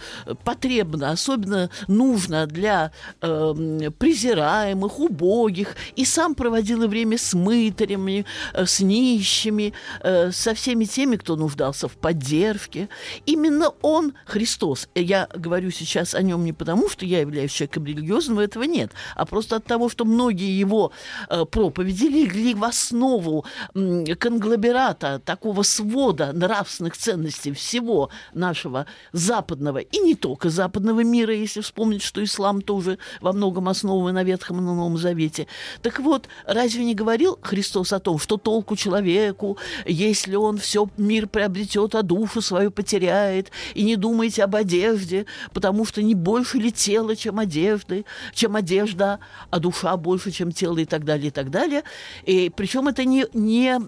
потребно, 0.44 1.10
особенно 1.10 1.70
нужно 1.86 2.46
для 2.46 2.92
э, 3.20 3.90
презираемых, 3.98 4.98
убогих, 4.98 5.76
и 5.96 6.04
сам 6.04 6.34
проводил 6.34 6.82
и 6.82 6.86
время 6.86 7.16
с 7.18 7.34
мытарями, 7.34 8.26
э, 8.52 8.66
с 8.66 8.80
нищими, 8.80 9.72
э, 10.02 10.30
со 10.32 10.54
всеми 10.54 10.84
теми, 10.84 11.16
кто 11.16 11.36
нуждался 11.36 11.88
в 11.88 11.96
поддержке. 11.96 12.88
Именно 13.26 13.72
Он, 13.82 14.12
Христос, 14.26 14.88
э, 14.94 15.02
я 15.02 15.28
говорю 15.34 15.70
сейчас 15.70 16.14
о 16.14 16.22
нем 16.22 16.44
не 16.44 16.52
потому, 16.52 16.88
что 16.88 17.06
я 17.06 17.20
являюсь 17.20 17.52
человеком 17.52 17.86
религиозным, 17.86 18.38
этого 18.38 18.64
нет, 18.64 18.92
а 19.16 19.24
просто 19.24 19.56
от 19.56 19.64
того, 19.64 19.88
что 19.88 20.04
многие 20.04 20.58
его 20.58 20.92
э, 21.28 21.44
проповеди 21.44 22.06
легли 22.06 22.54
в 22.54 22.64
основу 22.64 23.44
м, 23.74 24.04
конгломерата, 24.16 25.20
такого 25.24 25.62
свода 25.62 26.07
свода 26.08 26.32
нравственных 26.32 26.96
ценностей 26.96 27.52
всего 27.52 28.08
нашего 28.32 28.86
западного 29.12 29.78
и 29.78 29.98
не 29.98 30.14
только 30.14 30.48
западного 30.48 31.04
мира, 31.04 31.34
если 31.34 31.60
вспомнить, 31.60 32.02
что 32.02 32.24
ислам 32.24 32.62
тоже 32.62 32.98
во 33.20 33.34
многом 33.34 33.68
основан 33.68 34.14
на 34.14 34.24
Ветхом 34.24 34.58
и 34.58 34.60
на 34.62 34.74
Новом 34.74 34.96
Завете. 34.96 35.46
Так 35.82 36.00
вот, 36.00 36.26
разве 36.46 36.84
не 36.84 36.94
говорил 36.94 37.38
Христос 37.42 37.92
о 37.92 37.98
том, 37.98 38.18
что 38.18 38.38
толку 38.38 38.74
человеку, 38.74 39.58
если 39.84 40.34
он 40.34 40.56
все 40.56 40.88
мир 40.96 41.26
приобретет, 41.26 41.94
а 41.94 42.02
душу 42.02 42.40
свою 42.40 42.70
потеряет, 42.70 43.50
и 43.74 43.82
не 43.82 43.96
думайте 43.96 44.44
об 44.44 44.56
одежде, 44.56 45.26
потому 45.52 45.84
что 45.84 46.02
не 46.02 46.14
больше 46.14 46.56
ли 46.56 46.72
тело, 46.72 47.16
чем 47.16 47.38
одежды, 47.38 48.06
чем 48.32 48.56
одежда, 48.56 49.18
а 49.50 49.58
душа 49.58 49.94
больше, 49.98 50.30
чем 50.30 50.52
тело 50.52 50.78
и 50.78 50.86
так 50.86 51.04
далее, 51.04 51.28
и 51.28 51.30
так 51.30 51.50
далее. 51.50 51.82
И 52.24 52.50
причем 52.56 52.88
это 52.88 53.04
не, 53.04 53.26
не 53.34 53.78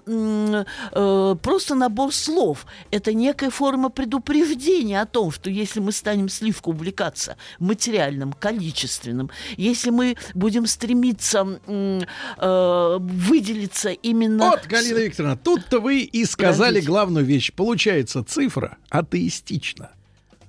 э, 0.92 1.36
просто 1.42 1.74
набор 1.74 2.09
слов, 2.10 2.66
это 2.90 3.12
некая 3.12 3.50
форма 3.50 3.90
предупреждения 3.90 5.00
о 5.00 5.06
том, 5.06 5.30
что 5.30 5.50
если 5.50 5.80
мы 5.80 5.92
станем 5.92 6.28
слишком 6.28 6.74
увлекаться 6.74 7.36
материальным, 7.58 8.32
количественным, 8.32 9.30
если 9.56 9.90
мы 9.90 10.16
будем 10.34 10.66
стремиться 10.66 11.60
э, 11.66 12.98
выделиться 13.00 13.90
именно... 13.90 14.50
Вот, 14.50 14.66
Галина 14.66 14.98
Викторовна, 14.98 15.36
тут-то 15.36 15.80
вы 15.80 16.00
и 16.00 16.24
сказали 16.24 16.68
Подождите. 16.68 16.86
главную 16.86 17.26
вещь. 17.26 17.52
Получается, 17.52 18.24
цифра 18.24 18.78
атеистична. 18.88 19.90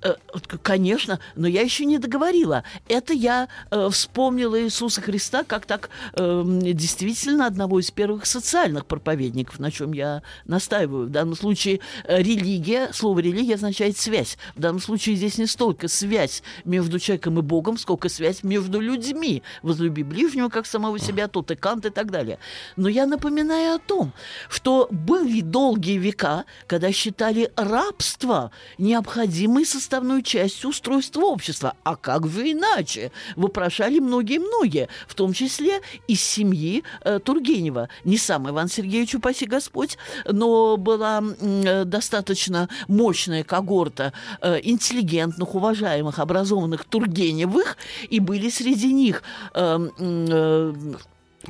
Э, 0.02 0.14
конечно, 0.62 1.20
но 1.36 1.46
я 1.46 1.60
еще 1.62 1.84
не 1.84 1.98
договорила. 1.98 2.64
Это 2.88 3.12
я 3.12 3.48
э, 3.70 3.88
вспомнила 3.90 4.60
Иисуса 4.60 5.00
Христа 5.00 5.44
как 5.44 5.66
так 5.66 5.90
э, 6.14 6.42
действительно 6.44 7.46
одного 7.46 7.78
из 7.78 7.90
первых 7.90 8.26
социальных 8.26 8.86
проповедников, 8.86 9.60
на 9.60 9.70
чем 9.70 9.92
я 9.92 10.22
настаиваю. 10.44 11.06
В 11.06 11.10
данном 11.10 11.36
случае 11.36 11.80
э, 12.04 12.18
религия, 12.20 12.90
слово 12.92 13.20
религия 13.20 13.54
означает 13.54 13.96
связь. 13.96 14.38
В 14.56 14.60
данном 14.60 14.80
случае 14.80 15.16
здесь 15.16 15.38
не 15.38 15.46
столько 15.46 15.86
связь 15.86 16.42
между 16.64 16.98
человеком 16.98 17.38
и 17.38 17.42
Богом, 17.42 17.78
сколько 17.78 18.08
связь 18.08 18.42
между 18.42 18.80
людьми. 18.80 19.42
Возлюби 19.62 20.02
ближнего, 20.02 20.48
как 20.48 20.66
самого 20.66 20.98
себя, 20.98 21.28
тот 21.28 21.50
и 21.52 21.54
кант 21.54 21.86
и 21.86 21.90
так 21.90 22.10
далее. 22.10 22.38
Но 22.76 22.88
я 22.88 23.06
напоминаю 23.06 23.76
о 23.76 23.78
том, 23.78 24.12
что 24.48 24.88
были 24.90 25.42
долгие 25.42 25.98
века, 25.98 26.44
когда 26.66 26.90
считали 26.90 27.52
рабство 27.56 28.50
необходимой 28.78 29.64
состоянием 29.64 29.91
составную 29.92 30.22
часть 30.22 30.64
устройства 30.64 31.20
общества. 31.20 31.74
А 31.84 31.96
как 31.96 32.26
же 32.26 32.50
иначе? 32.52 33.12
Вопрошали 33.36 33.98
многие-многие, 33.98 34.88
в 35.06 35.14
том 35.14 35.34
числе 35.34 35.80
из 36.08 36.22
семьи 36.22 36.82
э, 37.04 37.18
Тургенева. 37.22 37.90
Не 38.04 38.16
сам 38.16 38.48
Иван 38.48 38.68
Сергеевич, 38.68 39.14
упаси 39.14 39.44
Господь, 39.44 39.98
но 40.24 40.78
была 40.78 41.22
э, 41.22 41.84
достаточно 41.84 42.70
мощная 42.88 43.44
когорта 43.44 44.14
э, 44.40 44.60
интеллигентных, 44.62 45.54
уважаемых, 45.54 46.18
образованных 46.18 46.86
Тургеневых, 46.86 47.76
и 48.08 48.18
были 48.18 48.48
среди 48.48 48.94
них 48.94 49.22
э, 49.52 49.88
э, 49.98 50.72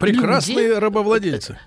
Прекрасные 0.01 0.69
люди, 0.69 0.81
рабовладельцы. 0.81 1.59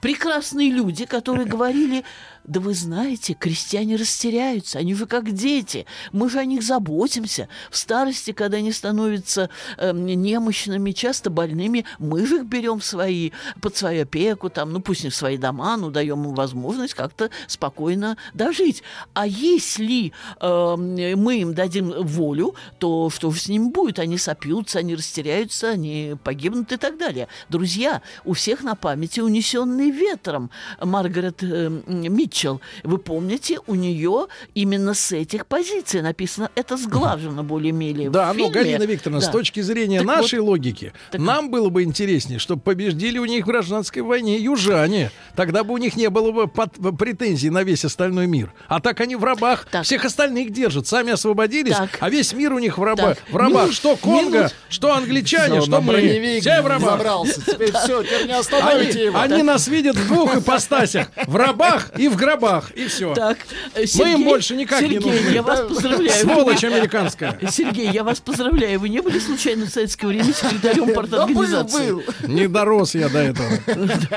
Прекрасные 0.00 0.70
люди, 0.70 1.04
которые 1.04 1.46
говорили 1.46 2.04
да 2.44 2.60
вы 2.60 2.74
знаете, 2.74 3.34
крестьяне 3.34 3.96
растеряются, 3.96 4.78
они 4.78 4.94
же 4.94 5.06
как 5.06 5.32
дети. 5.32 5.86
Мы 6.12 6.28
же 6.28 6.38
о 6.38 6.44
них 6.44 6.62
заботимся. 6.62 7.48
В 7.70 7.76
старости, 7.76 8.32
когда 8.32 8.58
они 8.58 8.70
становятся 8.70 9.48
э, 9.78 9.92
немощными, 9.92 10.92
часто 10.92 11.30
больными, 11.30 11.86
мы 11.98 12.26
же 12.26 12.36
их 12.36 12.44
берем 12.44 12.80
свои, 12.80 13.30
под 13.60 13.76
свою 13.76 14.02
опеку, 14.02 14.50
там, 14.50 14.72
ну 14.72 14.80
пусть 14.80 15.04
не 15.04 15.10
в 15.10 15.14
свои 15.14 15.38
дома, 15.38 15.76
но 15.76 15.90
даем 15.90 16.24
им 16.24 16.34
возможность 16.34 16.94
как-то 16.94 17.30
спокойно 17.46 18.18
дожить. 18.34 18.82
А 19.14 19.26
если 19.26 20.12
э, 20.40 20.76
мы 20.76 21.38
им 21.38 21.54
дадим 21.54 21.94
волю, 22.02 22.54
то 22.78 23.08
что 23.08 23.30
же 23.30 23.40
с 23.40 23.48
ними 23.48 23.70
будет? 23.70 23.98
Они 23.98 24.18
сопьются, 24.18 24.80
они 24.80 24.94
растеряются, 24.94 25.70
они 25.70 26.16
погибнут 26.22 26.72
и 26.72 26.76
так 26.76 26.98
далее. 26.98 27.28
Друзья, 27.48 28.02
у 28.24 28.34
всех 28.34 28.62
на 28.62 28.74
памяти 28.74 29.20
унесенные 29.20 29.90
ветром 29.90 30.50
Маргарет 30.80 31.42
э, 31.42 31.70
Митч 31.86 32.33
Митчелл. 32.34 32.60
Вы 32.82 32.98
помните, 32.98 33.58
у 33.66 33.74
нее 33.74 34.26
именно 34.54 34.94
с 34.94 35.12
этих 35.12 35.46
позиций 35.46 36.02
написано, 36.02 36.50
это 36.56 36.76
сглажено 36.76 37.44
более-менее 37.44 38.10
Да, 38.10 38.32
но, 38.34 38.48
Галина 38.48 38.82
Викторовна, 38.82 39.20
да. 39.20 39.26
с 39.26 39.30
точки 39.30 39.60
зрения 39.60 39.98
так 39.98 40.06
нашей 40.06 40.40
вот, 40.40 40.48
логики, 40.48 40.92
так... 41.12 41.20
нам 41.20 41.50
было 41.50 41.68
бы 41.68 41.84
интереснее, 41.84 42.38
чтобы 42.38 42.62
побеждили 42.62 43.18
у 43.18 43.24
них 43.24 43.44
в 43.44 43.46
гражданской 43.46 44.02
войне 44.02 44.38
южане. 44.38 45.10
Тогда 45.36 45.62
бы 45.62 45.74
у 45.74 45.76
них 45.76 45.96
не 45.96 46.10
было 46.10 46.32
бы 46.32 46.48
под, 46.48 46.72
претензий 46.98 47.50
на 47.50 47.62
весь 47.62 47.84
остальной 47.84 48.26
мир. 48.26 48.52
А 48.68 48.80
так 48.80 49.00
они 49.00 49.14
в 49.14 49.22
рабах 49.22 49.66
так. 49.70 49.84
всех 49.84 50.04
остальных 50.04 50.52
держат. 50.52 50.86
Сами 50.86 51.12
освободились, 51.12 51.76
так. 51.76 51.90
а 52.00 52.10
весь 52.10 52.32
мир 52.32 52.52
у 52.52 52.58
них 52.58 52.78
в, 52.78 52.82
раба, 52.82 53.16
в 53.30 53.36
рабах. 53.36 53.64
Минут, 53.64 53.74
что 53.74 53.96
Конго, 53.96 54.38
минут. 54.38 54.54
что 54.68 54.94
англичане, 54.94 55.60
все, 55.60 55.70
что 55.70 55.80
мы. 55.80 56.40
Все 56.40 56.62
в 56.62 56.66
рабах. 56.66 56.98
Забрался. 56.98 57.40
Теперь 57.40 57.72
все, 57.72 58.02
теперь 58.02 58.26
не 58.26 58.32
остановите 58.32 58.98
они, 58.98 59.04
его. 59.04 59.20
Они 59.20 59.42
нас 59.42 59.68
видят 59.68 59.96
в 59.96 60.08
двух 60.08 60.36
ипостасях. 60.36 61.08
В 61.26 61.36
рабах 61.36 61.92
и 61.96 62.08
в 62.08 62.16
гробах, 62.24 62.70
и 62.72 62.86
все. 62.86 63.14
Так, 63.14 63.38
Сергей, 63.74 64.04
Мы 64.04 64.10
им 64.12 64.24
больше 64.24 64.56
никак 64.56 64.80
Сергей, 64.80 64.98
не 64.98 65.04
нужны. 65.12 65.30
я 65.30 65.42
вас 65.42 65.60
поздравляю. 65.68 66.20
Сволочь 66.20 66.64
американская. 66.64 67.38
Сергей, 67.50 67.90
я 67.90 68.04
вас 68.04 68.20
поздравляю. 68.20 68.80
Вы 68.80 68.88
не 68.88 69.00
были 69.00 69.18
случайно 69.18 69.66
в 69.66 69.70
советское 69.70 70.06
время 70.06 70.32
секретарем 70.32 70.94
парторганизации? 70.94 71.90
Был, 71.90 72.02
был. 72.20 72.28
Не 72.28 72.48
дорос 72.48 72.94
я 72.94 73.08
до 73.08 73.18
этого. 73.18 73.48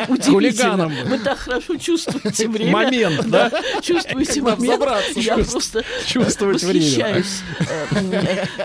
Удивительно. 0.08 0.88
Вы 0.88 1.20
так 1.20 1.38
хорошо 1.38 1.76
чувствуете 1.78 2.48
время. 2.48 2.72
Момент, 2.72 3.28
да? 3.28 3.52
Чувствуете 3.82 4.42
момент. 4.42 4.84
Я 5.16 5.38
просто 5.38 5.84
чувствовать 6.06 6.64
восхищаюсь. 6.64 7.42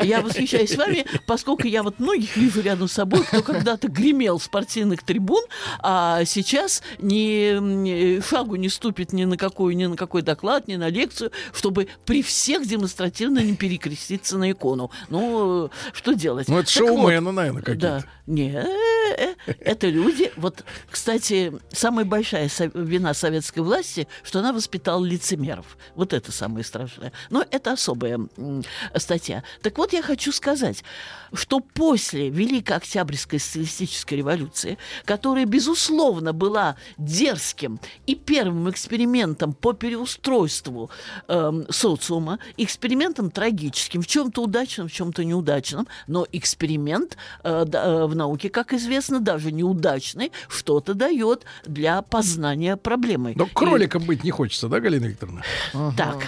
Я 0.02 0.20
восхищаюсь 0.20 0.76
вами, 0.76 1.04
поскольку 1.26 1.66
я 1.66 1.82
вот 1.82 1.98
многих 1.98 2.36
вижу 2.36 2.60
рядом 2.60 2.88
с 2.88 2.92
собой, 2.92 3.24
кто 3.24 3.42
когда-то 3.42 3.88
гремел 3.88 4.38
спортивных 4.40 5.02
трибун, 5.02 5.42
а 5.80 6.24
сейчас 6.24 6.82
ни 6.98 8.20
шагу 8.28 8.56
не 8.56 8.68
ступит 8.68 9.12
ни 9.12 9.24
на 9.32 9.38
какой, 9.38 9.74
ни 9.74 9.86
на 9.86 9.96
какой 9.96 10.20
доклад, 10.20 10.68
ни 10.68 10.76
на 10.76 10.88
лекцию, 10.90 11.32
чтобы 11.54 11.88
при 12.04 12.22
всех 12.22 12.66
демонстративно 12.66 13.38
не 13.38 13.56
перекреститься 13.56 14.36
на 14.36 14.50
икону. 14.52 14.90
Ну, 15.08 15.70
что 15.94 16.12
делать? 16.12 16.48
Ну, 16.48 16.58
это 16.58 16.70
шоумены, 16.70 17.26
вот, 17.26 17.32
наверное, 17.32 17.62
какие-то. 17.62 18.04
Да. 18.04 18.04
Не, 18.26 18.52
э, 18.54 19.34
это 19.60 19.88
люди. 19.88 20.30
Вот, 20.36 20.64
кстати, 20.90 21.52
самая 21.72 22.04
большая 22.04 22.50
вина 22.74 23.14
советской 23.14 23.60
власти, 23.60 24.06
что 24.22 24.40
она 24.40 24.52
воспитала 24.52 25.04
лицемеров. 25.04 25.78
Вот 25.96 26.12
это 26.12 26.30
самое 26.30 26.64
страшное. 26.64 27.12
Но 27.30 27.44
это 27.50 27.72
особая 27.72 28.20
статья. 28.96 29.42
Так 29.62 29.78
вот, 29.78 29.92
я 29.92 30.02
хочу 30.02 30.30
сказать, 30.30 30.84
что 31.32 31.60
после 31.60 32.28
Великой 32.28 32.76
Октябрьской 32.76 33.38
социалистической 33.38 34.18
революции, 34.18 34.78
которая, 35.04 35.46
безусловно, 35.46 36.32
была 36.32 36.76
дерзким 36.98 37.80
и 38.06 38.14
первым 38.14 38.70
экспериментом 38.70 39.52
по 39.52 39.72
переустройству 39.72 40.90
э, 41.28 41.64
социума, 41.70 42.38
экспериментом 42.56 43.30
трагическим, 43.30 44.02
в 44.02 44.06
чем-то 44.06 44.42
удачным, 44.42 44.88
в 44.88 44.92
чем-то 44.92 45.24
неудачным, 45.24 45.86
но 46.06 46.26
эксперимент 46.32 47.16
э, 47.42 47.64
э, 47.72 48.04
в 48.06 48.14
науке, 48.14 48.48
как 48.50 48.72
известно, 48.72 49.20
даже 49.20 49.52
неудачный, 49.52 50.32
что-то 50.48 50.94
дает 50.94 51.44
для 51.64 52.02
познания 52.02 52.76
проблемы. 52.76 53.32
Но 53.36 53.46
кроликом 53.46 54.02
и... 54.02 54.06
быть 54.06 54.24
не 54.24 54.30
хочется, 54.30 54.68
да, 54.68 54.80
Галина 54.80 55.06
Викторовна? 55.06 55.42
Так. 55.96 56.16
Ага. 56.16 56.24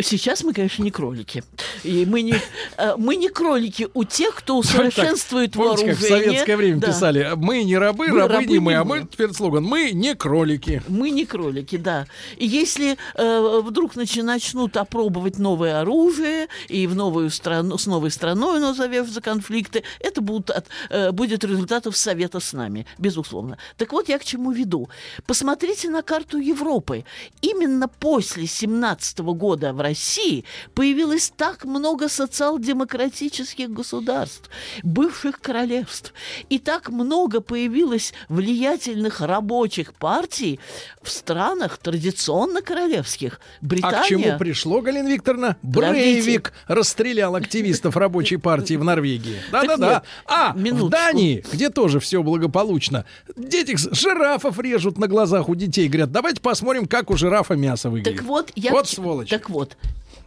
Сейчас 0.00 0.44
мы, 0.44 0.52
конечно, 0.52 0.82
не 0.82 0.90
кролики. 0.90 1.44
И 1.84 2.06
мы 2.06 2.22
не, 2.22 2.34
э, 2.76 2.94
мы 2.96 3.16
не 3.16 3.28
кролики 3.28 3.88
у 3.94 4.04
тех, 4.04 4.34
кто 4.34 4.58
усовершенствует 4.58 5.52
так, 5.52 5.62
вооружение. 5.62 5.94
как 5.94 6.04
в 6.04 6.08
советское 6.08 6.56
время 6.56 6.80
да. 6.80 6.88
писали, 6.88 7.32
мы 7.36 7.64
не 7.64 7.76
рабы, 7.76 8.08
мы 8.08 8.18
рабы, 8.18 8.34
рабы 8.34 8.46
не 8.46 8.58
мы, 8.58 8.74
а 8.74 8.84
мы 8.84 9.06
теперь 9.10 9.32
слоган, 9.32 9.64
мы 9.64 9.92
не 9.92 10.14
кролики. 10.14 10.82
Мы 10.88 11.10
не 11.10 11.24
кролики, 11.24 11.76
да. 11.76 12.06
И 12.36 12.46
если 12.46 12.96
э, 13.14 13.60
вдруг 13.64 13.96
начнут 13.96 14.76
опробовать 14.76 15.38
новое 15.38 15.80
оружие 15.80 16.48
и 16.68 16.86
в 16.86 16.94
новую 16.94 17.30
страну, 17.30 17.78
с 17.78 17.86
новой 17.86 18.10
страной 18.10 18.60
назовешь 18.60 19.08
за 19.08 19.20
конфликты, 19.20 19.82
это 20.00 20.20
будут 20.20 20.50
от, 20.50 20.66
э, 20.90 21.12
будет 21.12 21.44
результатов 21.44 21.96
совета 21.96 22.40
с 22.40 22.52
нами, 22.52 22.86
безусловно. 22.98 23.58
Так 23.76 23.92
вот, 23.92 24.08
я 24.08 24.18
к 24.18 24.24
чему 24.24 24.52
веду. 24.52 24.88
Посмотрите 25.26 25.88
на 25.88 26.02
карту 26.02 26.38
Европы. 26.38 27.04
Именно 27.40 27.88
после 27.88 28.46
17 28.46 29.18
года 29.18 29.72
в 29.78 29.80
России 29.80 30.44
появилось 30.74 31.32
так 31.34 31.64
много 31.64 32.08
социал-демократических 32.08 33.70
государств, 33.70 34.50
бывших 34.82 35.40
королевств, 35.40 36.12
и 36.50 36.58
так 36.58 36.90
много 36.90 37.40
появилось 37.40 38.12
влиятельных 38.28 39.20
рабочих 39.20 39.94
партий 39.94 40.58
в 41.02 41.10
странах 41.10 41.78
традиционно 41.78 42.60
королевских. 42.60 43.40
Британия... 43.60 44.00
А 44.00 44.02
к 44.02 44.06
чему 44.06 44.38
пришло, 44.38 44.80
Галина 44.80 45.08
Викторовна? 45.08 45.56
Брейвик 45.62 46.52
расстрелял 46.66 47.34
активистов 47.36 47.96
рабочей 47.96 48.36
партии 48.36 48.74
в 48.74 48.84
Норвегии. 48.84 49.36
Да-да-да. 49.52 50.02
А, 50.26 50.52
в 50.52 50.56
минуточку. 50.58 50.88
Дании, 50.88 51.44
где 51.52 51.70
тоже 51.70 52.00
все 52.00 52.22
благополучно, 52.22 53.04
дети 53.36 53.76
жирафов 53.94 54.58
режут 54.58 54.98
на 54.98 55.06
глазах 55.06 55.48
у 55.48 55.54
детей. 55.54 55.88
Говорят, 55.88 56.10
давайте 56.10 56.40
посмотрим, 56.40 56.86
как 56.86 57.10
у 57.10 57.16
жирафа 57.16 57.54
мясо 57.54 57.90
выглядит. 57.90 58.16
Так 58.16 58.26
вот, 58.26 58.50
я 58.56 58.72
Вот 58.72 58.88
сволочи. 58.88 59.30
Так 59.30 59.48
вот. 59.48 59.57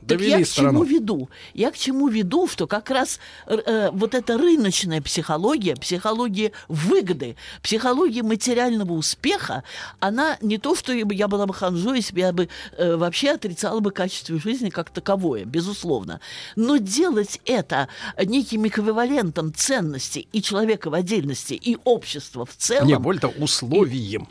Довели 0.01 0.31
так 0.31 0.39
я 0.39 0.45
к 0.45 0.49
страну. 0.49 0.69
чему 0.71 0.83
веду? 0.83 1.29
Я 1.53 1.69
к 1.69 1.77
чему 1.77 2.07
веду, 2.07 2.47
что 2.47 2.65
как 2.65 2.89
раз 2.89 3.19
р- 3.45 3.61
э, 3.63 3.91
вот 3.91 4.15
эта 4.15 4.35
рыночная 4.35 4.99
психология, 4.99 5.75
психология 5.75 6.53
выгоды, 6.67 7.35
психология 7.61 8.23
материального 8.23 8.93
успеха, 8.93 9.63
она 9.99 10.37
не 10.41 10.57
то, 10.57 10.73
что 10.75 10.91
я 10.91 11.05
бы- 11.05 11.13
я 11.13 11.27
была 11.27 11.45
бы 11.45 11.53
ханжой, 11.53 11.97
если 11.97 12.15
бы 12.15 12.19
я 12.19 12.33
бы 12.33 12.49
э, 12.79 12.95
вообще 12.95 13.29
отрицала 13.29 13.79
бы 13.79 13.91
качество 13.91 14.39
жизни 14.39 14.71
как 14.71 14.89
таковое, 14.89 15.45
безусловно. 15.45 16.19
Но 16.55 16.77
делать 16.77 17.39
это 17.45 17.87
неким 18.25 18.67
эквивалентом 18.67 19.53
ценности 19.53 20.27
и 20.33 20.41
человека 20.41 20.89
в 20.89 20.95
отдельности, 20.95 21.53
и 21.53 21.77
общества 21.83 22.47
в 22.47 22.55
целом... 22.57 22.87
Не, 22.87 22.97
более 22.97 23.21
того, 23.21 23.33
условием. 23.37 24.27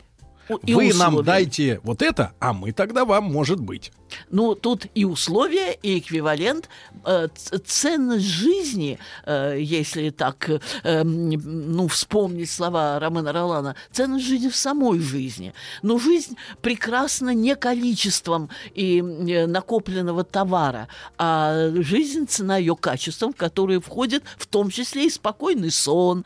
у- 0.49 0.57
и 0.57 0.73
Вы 0.73 0.87
нам 0.93 1.13
условием. 1.13 1.23
дайте 1.25 1.79
вот 1.83 2.01
это, 2.01 2.33
а 2.41 2.51
мы 2.51 2.73
тогда 2.73 3.05
вам, 3.05 3.23
может 3.23 3.61
быть. 3.61 3.93
Ну, 4.29 4.55
тут 4.55 4.85
и 4.95 5.05
условия, 5.05 5.73
и 5.73 5.99
эквивалент. 5.99 6.69
Э, 7.05 7.27
ценность 7.65 8.25
жизни, 8.25 8.99
э, 9.25 9.57
если 9.59 10.09
так, 10.09 10.49
э, 10.83 11.03
ну, 11.03 11.87
вспомнить 11.87 12.49
слова 12.49 12.99
Ромена 12.99 13.31
Ролана, 13.31 13.75
ценность 13.91 14.25
жизни 14.25 14.49
в 14.49 14.55
самой 14.55 14.99
жизни. 14.99 15.53
Но 15.81 15.97
жизнь 15.97 16.37
прекрасна 16.61 17.33
не 17.33 17.55
количеством 17.55 18.49
и 18.75 18.99
э, 18.99 19.47
накопленного 19.47 20.23
товара, 20.23 20.87
а 21.17 21.71
жизнь 21.75 22.27
цена 22.27 22.57
ее 22.57 22.75
качеством, 22.75 23.33
в 23.33 23.35
которые 23.35 23.81
входит 23.81 24.23
в 24.37 24.45
том 24.47 24.69
числе 24.69 25.07
и 25.07 25.09
спокойный 25.09 25.71
сон, 25.71 26.25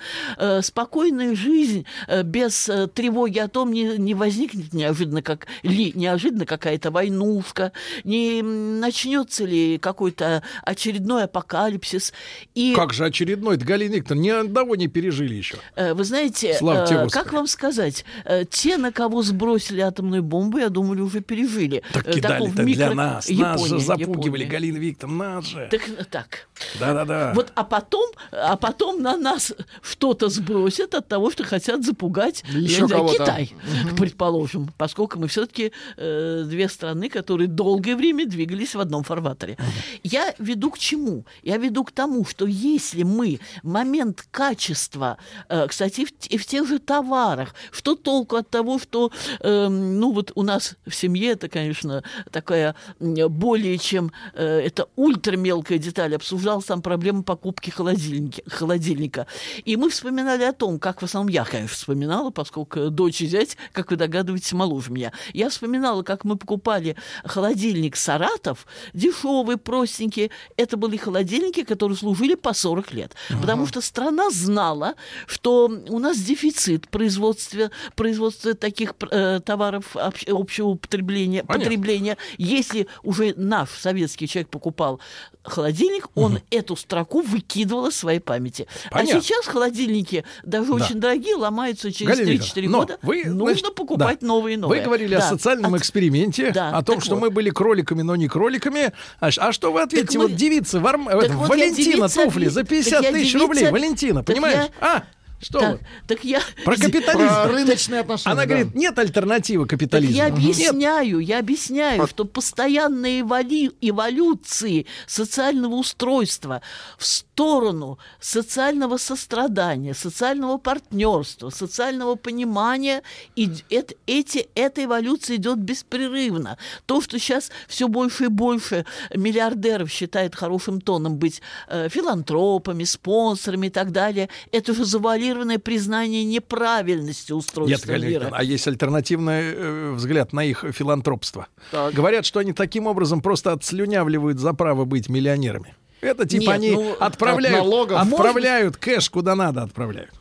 спокойная 0.62 1.36
жизнь 1.36 1.86
без 2.24 2.70
тревоги 2.94 3.40
о 3.40 3.48
том, 3.48 3.72
не, 3.72 3.98
не 3.98 4.14
возникнет 4.14 4.74
неожиданно, 4.74 5.22
как, 5.22 5.48
ли 5.64 5.92
неожиданно 5.96 6.46
какая-то 6.46 6.92
войнушка, 6.92 7.72
не 8.04 8.42
начнется 8.42 9.46
ли 9.46 9.78
какой-то 9.78 10.44
очередной 10.64 11.24
апокалипсис. 11.26 12.14
И 12.54 12.74
Как 12.76 12.94
же 12.94 13.06
очередной, 13.06 13.58
Галина 13.58 13.96
Викторовна, 13.96 14.24
ни 14.24 14.30
одного 14.30 14.76
не 14.76 14.88
пережили 14.88 15.34
еще. 15.36 15.58
Э, 15.76 15.94
Вы 15.94 16.04
знаете, 16.04 16.56
Слава 16.58 16.86
э, 16.90 17.10
как 17.10 17.34
вам 17.34 17.48
сказать, 17.48 18.06
э, 18.26 18.46
те, 18.50 18.78
на 18.78 18.92
кого 18.92 19.22
сбросили 19.22 19.82
атомную 19.82 20.24
бомбу, 20.24 20.58
я 20.58 20.70
думаю, 20.70 21.06
уже 21.06 21.22
пережили. 21.22 21.84
Так 21.94 22.08
Э, 22.08 22.14
кидали-то 22.14 22.62
микро- 22.64 22.76
для 22.76 22.94
нас. 22.94 22.96
нас 22.96 23.28
же 23.28 23.34
Япония, 23.34 23.80
запугивали, 23.86 24.44
Япония. 24.44 24.46
Галина 24.46 24.78
Викторовна, 24.78 25.18
нас 25.36 25.46
же. 25.46 25.68
Так, 25.72 25.82
э, 25.90 26.04
так. 26.10 26.48
Да-да-да. 26.80 27.34
Вот, 27.36 27.52
а 27.56 27.64
потом, 27.64 28.10
а 28.32 28.56
потом 28.56 29.02
на 29.02 29.18
нас 29.18 29.54
что-то 29.82 30.30
сбросят 30.30 30.94
от 30.96 31.08
того, 31.08 31.32
что 31.32 31.44
хотят 31.44 31.84
запугать 31.86 32.44
Еще 32.50 32.86
я. 32.90 33.06
Китай, 33.08 33.54
предположим, 33.98 34.70
поскольку 34.78 35.20
мы 35.20 35.28
все-таки 35.28 35.72
две 35.98 36.70
страны, 36.70 37.10
которые 37.10 37.48
долгое 37.66 37.96
время 37.96 38.26
двигались 38.26 38.76
в 38.76 38.80
одном 38.80 39.04
фарватере. 39.04 39.58
Я 40.04 40.34
веду 40.40 40.72
к 40.72 40.78
чему? 40.78 41.26
Я 41.44 41.58
веду 41.58 41.84
к 41.84 41.92
тому, 41.92 42.26
что 42.26 42.46
если 42.46 43.04
мы 43.04 43.40
момент 43.64 44.26
качества, 44.32 45.18
э, 45.50 45.68
кстати, 45.68 46.08
и 46.30 46.38
в, 46.38 46.46
тех 46.46 46.68
же 46.68 46.80
товарах, 46.80 47.54
что 47.72 47.96
толку 47.96 48.38
от 48.38 48.50
того, 48.50 48.80
что, 48.80 49.12
эм, 49.42 50.00
ну 50.00 50.12
вот 50.12 50.32
у 50.36 50.44
нас 50.44 50.76
в 50.86 50.96
семье 50.96 51.32
это, 51.32 51.50
конечно, 51.50 52.04
такая 52.32 52.76
более 53.00 53.78
чем 53.78 54.12
э, 54.34 54.62
это 54.66 54.88
ультра 54.96 55.36
мелкая 55.36 55.78
деталь, 55.78 56.16
обсуждалась 56.16 56.66
там 56.66 56.82
проблема 56.82 57.24
покупки 57.24 57.72
холодильника, 57.72 58.42
холодильника. 58.48 59.28
И 59.66 59.76
мы 59.76 59.90
вспоминали 59.90 60.44
о 60.44 60.54
том, 60.54 60.80
как 60.80 61.02
в 61.02 61.06
основном 61.06 61.30
я, 61.30 61.44
конечно, 61.44 61.76
вспоминала, 61.76 62.30
поскольку 62.30 62.90
дочь 62.90 63.22
и 63.22 63.28
зять, 63.28 63.58
как 63.74 63.92
вы 63.92 63.98
догадываетесь, 63.98 64.54
моложе 64.54 64.92
меня. 64.92 65.12
Я 65.34 65.50
вспоминала, 65.50 66.04
как 66.04 66.24
мы 66.24 66.38
покупали 66.38 66.96
холодильник 67.26 67.55
«Саратов», 67.96 68.66
дешевый, 68.94 69.58
простенький. 69.58 70.32
Это 70.58 70.78
были 70.78 70.98
холодильники, 70.98 71.64
которые 71.64 71.98
служили 71.98 72.36
по 72.36 72.54
40 72.54 72.94
лет. 72.94 73.14
Потому 73.42 73.66
что 73.68 73.82
страна 73.82 74.30
знала, 74.30 74.96
что 75.28 75.66
у 75.90 76.00
нас 76.00 76.18
дефицит 76.18 76.88
производства, 76.90 77.72
производства 77.96 78.54
таких 78.54 78.94
э, 79.12 79.40
товаров 79.46 79.96
общ- 79.96 80.26
общего 80.30 80.68
употребления, 80.68 81.44
Понятно. 81.44 81.64
потребления. 81.64 82.18
Если 82.38 82.88
уже 83.04 83.34
наш 83.38 83.70
советский 83.70 84.28
человек 84.28 84.50
покупал 84.50 85.00
холодильник, 85.44 86.08
он 86.16 86.40
эту 86.50 86.76
строку 86.76 87.22
выкидывал 87.22 87.88
из 87.88 87.96
своей 87.96 88.20
памяти. 88.20 88.68
Понятно. 88.92 89.20
А 89.20 89.22
сейчас 89.22 89.46
холодильники, 89.46 90.24
даже 90.44 90.68
Да. 90.70 90.74
очень 90.74 91.00
дорогие, 91.00 91.36
ломаются 91.36 91.92
через 91.92 92.18
Галина 92.18 92.30
3-4 92.32 92.62
Викторовна, 92.62 92.72
но 92.72 92.80
года. 92.80 92.98
вы, 93.04 93.24
Нужно 93.26 93.46
значит, 93.56 93.76
покупать 93.76 94.20
да. 94.22 94.28
новые 94.28 94.56
и 94.56 94.58
новые. 94.58 94.80
Вы 94.80 94.86
говорили 94.86 95.14
о 95.16 95.20
Да. 95.20 95.30
социальном 95.30 95.74
От- 95.76 95.82
эксперименте, 95.82 96.52
Да, 96.52 96.70
о 96.70 96.82
том, 96.84 96.96
так 96.96 97.06
что 97.06 97.16
вот. 97.16 97.22
мы 97.22 97.30
были 97.30 97.45
кроликами, 97.50 98.02
но 98.02 98.16
не 98.16 98.28
кроликами. 98.28 98.92
А, 99.20 99.30
а 99.38 99.52
что 99.52 99.72
вы 99.72 99.82
ответите? 99.82 100.18
мы- 100.18 100.28
Вот 100.28 100.36
девица, 100.36 100.80
Так 100.80 101.08
это, 101.10 101.34
вот 101.38 101.50
Валентина 101.50 102.08
девица 102.08 102.24
туфли 102.24 102.48
за 102.48 102.62
так 102.62 102.70
50 102.70 103.04
я 103.04 103.12
тысяч 103.12 103.34
девица 103.34 103.48
рублей. 103.48 103.72
Валентина, 103.72 104.24
так 104.24 104.36
понимаешь? 104.36 104.70
я- 104.82 104.88
А, 104.88 105.04
что 105.42 105.60
Так, 105.60 105.72
вы? 105.74 105.80
так 106.08 106.24
я... 106.24 106.42
Про 106.64 106.76
капитализм. 106.78 107.28
Про 107.34 107.48
рыночные 107.48 108.00
отношения. 108.02 108.32
Она 108.34 108.42
да. 108.44 108.48
говорит, 108.48 108.76
нет 108.76 108.98
альтернативы 108.98 109.66
Так 109.66 109.72
капитализму. 109.72 110.16
я 110.16 110.30
Нет. 110.30 110.34
объясняю, 110.38 111.20
я 111.20 111.40
объясняю, 111.40 112.08
что 112.08 112.26
постоянные 112.26 113.22
эволи- 113.22 113.74
эволюции 113.82 114.86
социального 115.08 115.76
устройства 115.76 116.62
в 116.98 117.06
сторону 117.06 118.00
социального 118.20 118.98
сострадания, 118.98 119.94
социального 119.94 120.58
партнерства, 120.58 121.50
социального 121.50 122.16
понимания, 122.16 123.04
и 123.36 123.48
эт- 123.70 123.96
эти, 124.08 124.48
эта 124.56 124.84
эволюция 124.86 125.36
идет 125.38 125.58
беспрерывно. 125.60 126.58
То, 126.86 127.02
что 127.02 127.20
сейчас 127.20 127.52
все 127.68 127.88
больше 127.88 128.26
и 128.26 128.28
больше 128.28 128.86
миллиардеров 129.14 129.90
считает 129.92 130.36
хорошим 130.36 130.82
тоном 130.82 131.18
быть 131.18 131.42
э, 131.68 131.90
филантропами, 131.90 132.84
спонсорами 132.84 133.68
и 133.68 133.70
так 133.70 133.92
далее, 133.92 134.30
это 134.52 134.74
же 134.74 134.86
завуалированное 135.26 135.60
признание 135.60 136.24
неправильности 136.24 137.32
Нет, 137.32 137.40
устройства 137.40 137.88
Галина 137.88 138.10
мира. 138.10 138.30
А 138.32 138.44
есть 138.44 138.68
альтернативный 138.68 139.42
э, 139.54 139.92
взгляд 139.94 140.34
на 140.34 140.44
их 140.44 140.66
филантропство. 140.72 141.48
Так. 141.72 141.94
Говорят, 141.94 142.26
что 142.26 142.40
они 142.40 142.54
таким 142.54 142.88
образом 142.88 143.22
просто 143.22 143.52
отслюнявливают 143.52 144.40
за 144.40 144.54
право 144.54 144.86
быть 144.86 145.10
миллионерами. 145.10 145.76
Это 146.02 146.28
типа 146.28 146.42
Нет, 146.42 146.50
они 146.52 146.72
ну, 146.72 146.96
отправляют, 147.00 147.60
от 147.60 147.64
налогов. 147.64 148.02
отправляют 148.02 148.78
кэш 148.78 149.10
куда 149.10 149.36
надо 149.36 149.64
отправляют. 149.64 150.12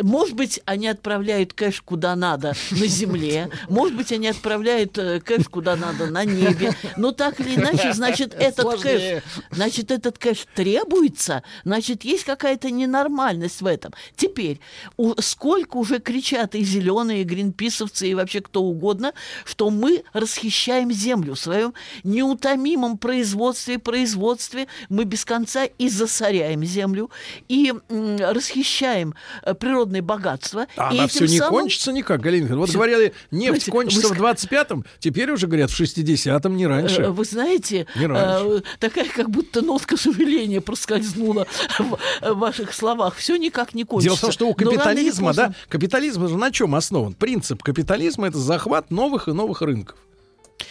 Может 0.00 0.34
быть, 0.34 0.60
они 0.64 0.88
отправляют 0.88 1.52
кэш 1.52 1.82
куда 1.82 2.16
надо 2.16 2.54
на 2.70 2.86
земле, 2.86 3.50
может 3.68 3.96
быть, 3.96 4.10
они 4.12 4.28
отправляют 4.28 4.96
э, 4.98 5.20
кэш 5.20 5.48
куда 5.48 5.76
надо 5.76 6.06
на 6.06 6.24
небе, 6.24 6.72
но 6.96 7.12
так 7.12 7.38
или 7.40 7.54
иначе, 7.56 7.92
значит, 7.92 8.34
этот 8.38 8.62
Сложнее. 8.62 9.22
кэш, 9.22 9.42
значит, 9.50 9.90
этот 9.90 10.18
кэш 10.18 10.46
требуется, 10.54 11.42
значит, 11.64 12.04
есть 12.04 12.24
какая-то 12.24 12.70
ненормальность 12.70 13.60
в 13.60 13.66
этом. 13.66 13.92
Теперь, 14.16 14.60
у- 14.96 15.14
сколько 15.20 15.76
уже 15.76 16.00
кричат 16.00 16.54
и 16.54 16.62
зеленые, 16.64 17.22
и 17.22 17.24
гринписовцы, 17.24 18.08
и 18.08 18.14
вообще 18.14 18.40
кто 18.40 18.62
угодно, 18.62 19.12
что 19.44 19.70
мы 19.70 20.02
расхищаем 20.12 20.90
землю 20.90 21.34
в 21.34 21.38
своем 21.38 21.74
неутомимом 22.04 22.98
производстве, 22.98 23.78
производстве, 23.78 24.66
мы 24.88 25.04
без 25.04 25.24
конца 25.24 25.64
и 25.64 25.88
засоряем 25.88 26.64
землю, 26.64 27.10
и 27.48 27.72
м, 27.88 28.16
расхищаем 28.18 28.87
э, 28.92 29.54
природные 29.54 30.02
богатства. 30.02 30.66
А 30.76 30.92
и 30.92 30.98
она 30.98 31.08
все 31.08 31.26
не 31.26 31.38
самым- 31.38 31.60
кончится 31.62 31.92
никак, 31.92 32.20
Галина. 32.20 32.56
Вот 32.56 32.70
говорили, 32.70 33.12
нефть 33.30 33.48
Знаете, 33.64 33.70
кончится 33.70 34.08
вы 34.08 34.14
в 34.14 34.20
25-м, 34.20 34.84
теперь 34.98 35.30
уже 35.30 35.46
говорят 35.46 35.70
в 35.70 35.80
60-м, 35.80 36.56
не 36.56 36.64
Э, 36.64 36.68
раньше. 36.68 37.02
Вы 37.10 37.24
знаете, 37.24 37.86
Не 37.94 38.06
раньше. 38.06 38.46
э, 38.58 38.60
такая 38.78 39.08
как 39.08 39.30
будто 39.30 39.62
нотка 39.62 39.96
сожаления 39.96 40.60
проскользнула 40.60 41.46
в 41.78 41.98
ваших 42.34 42.72
словах. 42.74 43.16
Все 43.16 43.36
никак 43.36 43.74
не 43.74 43.84
кончится. 43.84 44.08
Дело 44.08 44.16
в 44.16 44.20
том, 44.20 44.32
что 44.32 44.48
у 44.48 44.54
капитализма, 44.54 45.34
да, 45.34 45.52
капитализм 45.68 46.28
же 46.28 46.36
на 46.36 46.50
чем 46.50 46.74
основан? 46.74 47.14
Принцип 47.14 47.62
капитализма 47.62 48.28
это 48.28 48.38
захват 48.38 48.90
новых 48.90 49.28
и 49.28 49.32
новых 49.32 49.62
рынков. 49.62 49.96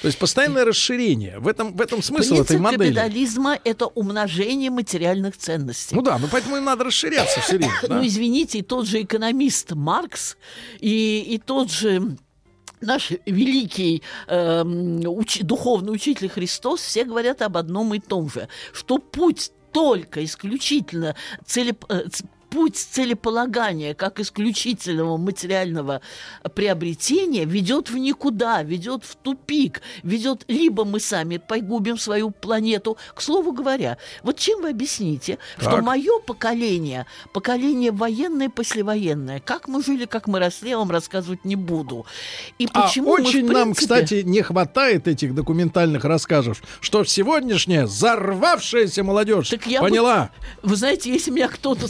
То 0.02 0.08
есть 0.08 0.20
постоянное 0.20 0.66
расширение. 0.66 1.40
В 1.40 1.48
этом, 1.48 1.76
в 1.76 1.82
этом 1.82 2.04
смысл 2.04 2.36
Принцип 2.36 2.52
этой 2.52 2.60
модели. 2.60 2.94
капитализма– 2.94 3.58
это 3.64 3.88
умножение 3.88 4.70
материальных 4.70 5.38
ценностей. 5.38 5.96
Ну 5.96 6.02
да, 6.02 6.18
ну 6.18 6.28
поэтому 6.32 6.58
им 6.58 6.66
надо 6.66 6.84
расширяться 6.84 7.40
все 7.42 7.58
время. 7.58 7.74
да. 7.88 7.96
Ну, 7.96 8.06
извините, 8.06 8.60
и 8.60 8.62
тот 8.62 8.86
же 8.86 9.02
экономист 9.02 9.72
Маркс, 9.72 10.38
и, 10.80 11.22
и 11.28 11.38
тот 11.40 11.72
же 11.72 12.18
наш 12.82 13.12
великий 13.26 14.04
эм, 14.28 15.00
уч- 15.00 15.44
духовный 15.44 15.94
учитель 15.94 16.30
Христос 16.30 16.82
все 16.82 17.04
говорят 17.06 17.42
об 17.42 17.58
одном 17.58 17.94
и 17.96 18.00
том 18.00 18.30
же, 18.30 18.50
что 18.74 19.00
путь 19.00 19.52
только 19.72 20.24
исключительно 20.24 21.16
целеп- 21.46 21.86
э, 21.90 22.08
путь 22.50 22.78
целеполагания 22.78 23.94
как 23.94 24.20
исключительного 24.20 25.18
материального 25.18 26.02
приобретения 26.56 27.46
ведет 27.46 27.90
в 27.90 27.98
никуда, 27.98 28.64
ведет 28.64 29.04
в 29.06 29.16
тупик, 29.16 29.82
ведет 30.04 30.44
либо 30.48 30.86
мы 30.86 31.00
сами 31.00 31.38
погубим 31.38 31.98
свою 31.98 32.32
планету. 32.32 32.98
К 33.16 33.22
слову 33.22 33.52
говоря, 33.52 33.98
вот 34.24 34.38
чем 34.38 34.62
вы 34.62 34.70
объясните, 34.70 35.38
что 35.60 35.72
Так. 35.72 35.84
мое 35.84 36.20
поколение, 36.26 37.06
поколение 37.34 37.92
военное, 37.92 38.50
послевоенное, 38.50 39.40
как 39.40 39.68
мы 39.68 39.84
жили, 39.84 40.06
как 40.06 40.28
мы 40.28 40.40
росли, 40.40 40.70
я 40.72 40.78
вам 40.78 40.92
рассказывать 40.92 41.46
не 41.46 41.56
буду. 41.56 42.06
И 42.60 42.68
А 42.74 42.82
почему 42.84 43.12
мы, 43.18 43.24
в 43.24 43.28
очень 43.28 43.46
нам, 43.46 43.74
принципе- 43.74 43.82
кстати, 43.82 44.22
не 44.24 44.42
хватает 44.42 45.08
этих 45.08 45.36
документальных 45.36 46.06
рассказов, 46.06 46.62
что 46.82 47.04
сегодняшняя 47.04 47.88
зарвавшаяся 47.88 49.04
молодежь 49.04 49.50
Так 49.50 49.68
я 49.68 49.82
бы- 49.82 49.90
поняла. 49.90 50.30
Вы 50.64 50.76
знаете, 50.76 51.12
если 51.12 51.32
меня 51.32 51.48
кто-то 51.48 51.88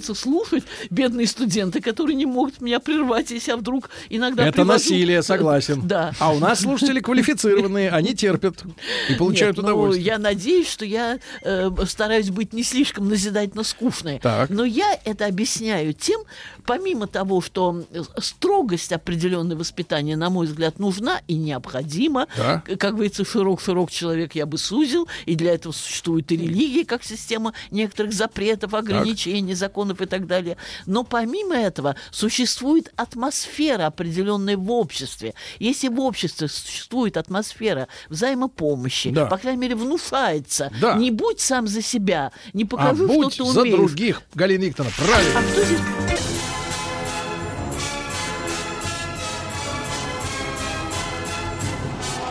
соглашается 0.00 0.14
слушать, 0.14 0.64
бедные 0.90 1.26
студенты, 1.26 1.80
которые 1.80 2.16
не 2.16 2.26
могут 2.26 2.60
меня 2.60 2.80
прервать, 2.80 3.30
если 3.30 3.50
я 3.50 3.56
вдруг 3.56 3.90
иногда 4.08 4.44
Это 4.46 4.62
привожу- 4.62 4.72
насилие, 4.72 5.22
согласен. 5.22 5.82
Да. 5.86 6.12
А 6.18 6.32
у 6.32 6.38
нас 6.38 6.60
слушатели 6.60 7.00
квалифицированные, 7.00 7.90
они 7.90 8.14
терпят 8.14 8.62
и 9.08 9.14
получают 9.14 9.56
Нет, 9.56 9.64
ну, 9.66 9.72
удовольствие. 9.72 10.06
я 10.06 10.18
надеюсь, 10.18 10.68
что 10.70 10.84
я 10.84 11.18
э, 11.42 11.70
стараюсь 11.86 12.30
быть 12.30 12.52
не 12.52 12.62
слишком 12.62 13.08
назидательно 13.08 13.64
скучной. 13.64 14.18
Так. 14.20 14.50
Но 14.50 14.64
я 14.64 14.98
это 15.04 15.26
объясняю 15.26 15.92
тем, 15.92 16.22
помимо 16.64 17.06
того, 17.06 17.40
что 17.40 17.84
строгость 18.18 18.92
определенной 18.92 19.56
воспитания, 19.56 20.16
на 20.16 20.30
мой 20.30 20.46
взгляд, 20.46 20.78
нужна 20.78 21.20
и 21.28 21.34
необходима. 21.34 22.26
Да. 22.36 22.62
Как 22.78 22.94
говорится, 22.94 23.24
широк-широк 23.24 23.90
человек 23.90 24.34
я 24.34 24.46
бы 24.46 24.58
сузил, 24.58 25.08
и 25.26 25.34
для 25.34 25.54
этого 25.54 25.72
существует 25.72 26.30
и 26.32 26.36
религия, 26.36 26.84
как 26.84 27.04
система 27.04 27.52
некоторых 27.70 28.12
запретов, 28.12 28.74
ограничений, 28.74 29.54
законов 29.54 29.81
и 29.90 30.06
так 30.06 30.26
далее. 30.26 30.56
Но 30.86 31.02
помимо 31.04 31.56
этого 31.56 31.96
существует 32.10 32.92
атмосфера 32.96 33.86
определенная 33.86 34.56
в 34.56 34.70
обществе. 34.70 35.34
Если 35.58 35.88
в 35.88 35.98
обществе 36.00 36.48
существует 36.48 37.16
атмосфера 37.16 37.88
взаимопомощи, 38.08 39.10
Да. 39.10 39.26
по 39.26 39.38
крайней 39.38 39.60
мере, 39.60 39.74
внушается, 39.74 40.70
Да. 40.80 40.94
не 40.94 41.10
будь 41.10 41.40
сам 41.40 41.66
за 41.66 41.82
себя, 41.82 42.32
не 42.52 42.64
А 42.64 42.66
покажи, 42.66 43.06
будь 43.06 43.34
что 43.34 43.44
ты 43.46 43.50
за 43.52 43.60
умеешь. 43.62 43.76
других, 43.76 44.22
Галина 44.34 44.64
Викторовна, 44.64 44.94
правильно. 44.98 45.38
А 45.38 45.42
кто 45.42 45.64
здесь 45.64 45.78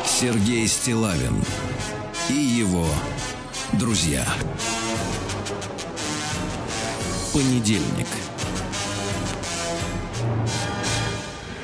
Сергей 0.06 0.68
Стилавин 0.68 1.44
и 2.30 2.34
его 2.34 2.86
друзья. 3.74 4.26
Понедельник. 7.34 8.31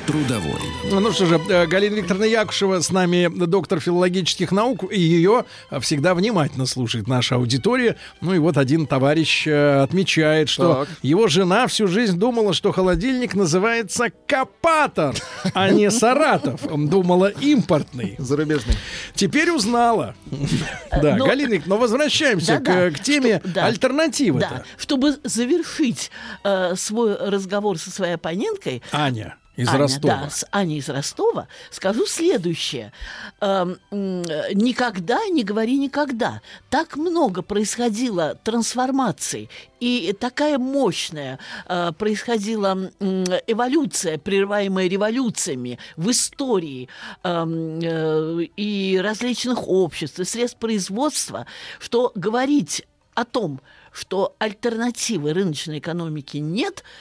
Трудовой. 0.08 0.58
Ну 0.90 1.12
что 1.12 1.26
же, 1.26 1.38
э, 1.50 1.66
Галина 1.66 1.96
Викторовна 1.96 2.24
Якушева 2.24 2.80
с 2.80 2.90
нами, 2.90 3.28
доктор 3.28 3.78
филологических 3.78 4.52
наук, 4.52 4.90
и 4.90 4.98
ее 4.98 5.44
всегда 5.82 6.14
внимательно 6.14 6.64
слушает 6.64 7.06
наша 7.06 7.34
аудитория. 7.34 7.96
Ну 8.22 8.32
и 8.32 8.38
вот 8.38 8.56
один 8.56 8.86
товарищ 8.86 9.46
э, 9.46 9.82
отмечает, 9.82 10.48
что 10.48 10.86
Так. 10.86 10.88
его 11.02 11.28
жена 11.28 11.66
всю 11.66 11.88
жизнь 11.88 12.18
думала, 12.18 12.54
что 12.54 12.72
холодильник 12.72 13.34
называется 13.34 14.06
Капатор, 14.26 15.14
а 15.52 15.68
не 15.68 15.90
Саратов. 15.90 16.62
Думала 16.88 17.26
импортный. 17.26 18.14
Зарубежный. 18.16 18.76
Теперь 19.14 19.50
узнала. 19.50 20.14
Да, 20.90 21.16
но- 21.16 21.26
Галина 21.26 21.62
но 21.66 21.76
возвращаемся 21.76 22.60
к, 22.60 22.98
теме 23.02 23.42
альтернативы-то. 23.54 24.48
Да, 24.48 24.62
чтобы 24.78 25.18
завершить 25.22 26.10
э, 26.44 26.76
свой 26.76 27.14
разговор 27.14 27.76
со 27.78 27.90
своей 27.90 28.14
оппоненткой, 28.14 28.82
Аня 28.90 29.36
из 29.58 29.68
Аня, 29.68 29.78
Ростова. 29.78 30.20
Да, 30.22 30.30
с 30.30 30.46
Аней 30.52 30.78
из 30.78 30.88
Ростова 30.88 31.48
скажу 31.70 32.06
следующее. 32.06 32.92
Эм, 33.40 33.76
никогда 33.90 35.18
не 35.26 35.42
говори 35.42 35.76
никогда. 35.78 36.40
Так 36.70 36.96
много 36.96 37.42
происходило 37.42 38.36
трансформаций, 38.36 39.50
и 39.80 40.16
такая 40.18 40.58
мощная 40.58 41.40
э, 41.66 41.90
происходила 41.98 42.90
эволюция, 43.00 44.18
прерываемая 44.18 44.86
революциями 44.88 45.80
в 45.96 46.08
истории 46.10 46.88
эм, 47.24 47.80
э, 47.82 48.44
и 48.56 49.00
различных 49.02 49.66
обществ, 49.66 50.20
и 50.20 50.24
средств 50.24 50.58
производства, 50.60 51.46
что 51.80 52.12
говорить 52.14 52.86
о 53.14 53.24
том, 53.24 53.60
что 53.90 54.36
альтернативы 54.38 55.32
рыночной 55.32 55.80
экономики 55.80 56.36
нет– 56.36 56.84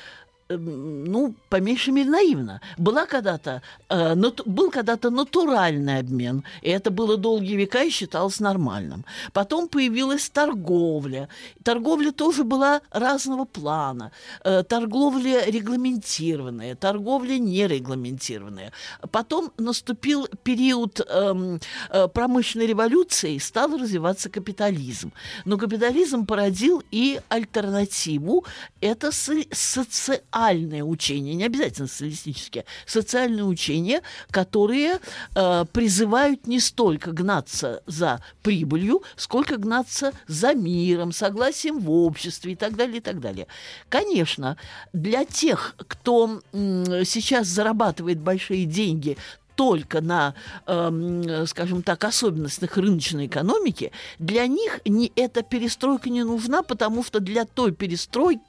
ну, 0.49 1.33
по 1.49 1.60
меньшей 1.62 1.93
мере, 1.93 2.10
наивно. 2.10 2.62
Была 2.77 3.05
когда-то, 3.05 3.62
э, 3.89 4.15
нат- 4.15 4.45
был 4.45 4.71
когда-то 4.71 5.10
натуральный 5.10 5.99
обмен, 5.99 6.43
и 6.62 6.69
это 6.69 6.89
было 6.91 7.17
долгие 7.17 7.55
века 7.57 7.83
и 7.83 7.89
считалось 7.89 8.39
нормальным. 8.39 9.03
Потом 9.33 9.67
появилась 9.67 10.29
торговля. 10.29 11.27
Торговля 11.63 12.12
тоже 12.12 12.43
была 12.43 12.81
разного 12.91 13.45
плана. 13.45 14.12
Э, 14.45 14.63
торговля 14.63 15.45
регламентированная, 15.45 16.75
торговля 16.75 17.38
нерегламентированная. 17.38 18.71
Потом 19.12 19.51
наступил 19.57 20.27
период 20.43 21.01
эм, 21.10 21.60
э, 21.89 22.07
промышленной 22.07 22.67
революции, 22.67 23.36
и 23.36 23.39
стал 23.39 23.77
развиваться 23.77 24.29
капитализм. 24.29 25.12
Но 25.45 25.57
капитализм 25.57 26.25
породил 26.25 26.81
и 26.91 27.19
альтернативу. 27.29 28.45
Это 28.81 29.12
со- 29.12 29.43
социальное 30.38 30.84
учение, 30.84 31.34
не 31.34 31.45
обязательно 31.45 31.88
социалистические, 31.88 32.65
социальные 32.86 33.43
учения, 33.43 34.02
которые 34.30 35.00
э, 35.34 35.65
призывают 35.73 36.45
не 36.45 36.60
столько 36.60 37.12
гнаться 37.12 37.82
за 37.88 38.21
прибылью, 38.43 39.02
сколько 39.15 39.58
гнаться 39.58 40.13
за 40.28 40.54
миром, 40.54 41.12
согласием 41.12 41.80
в 41.80 41.89
обществе 41.89 42.54
и 42.54 42.56
так 42.56 42.76
далее, 42.76 42.97
и 42.97 43.02
так 43.02 43.19
далее. 43.19 43.47
Конечно, 43.89 44.58
для 44.93 45.26
тех, 45.26 45.76
кто 45.88 46.39
м, 46.54 46.86
сейчас 47.04 47.47
зарабатывает 47.47 48.19
большие 48.19 48.65
деньги 48.65 49.17
только 49.56 50.02
на, 50.02 50.36
эм, 50.67 51.47
скажем 51.47 51.82
так, 51.82 52.04
особенностях 52.04 52.78
рыночной 52.78 53.26
экономики, 53.26 53.91
для 54.19 54.45
них 54.45 54.82
не, 54.86 55.12
эта 55.15 55.41
перестройка 55.41 56.12
не 56.12 56.23
нужна, 56.23 56.62
потому 56.62 57.04
что 57.04 57.19
для 57.19 57.45
той 57.45 57.71
перестройки, 57.71 58.41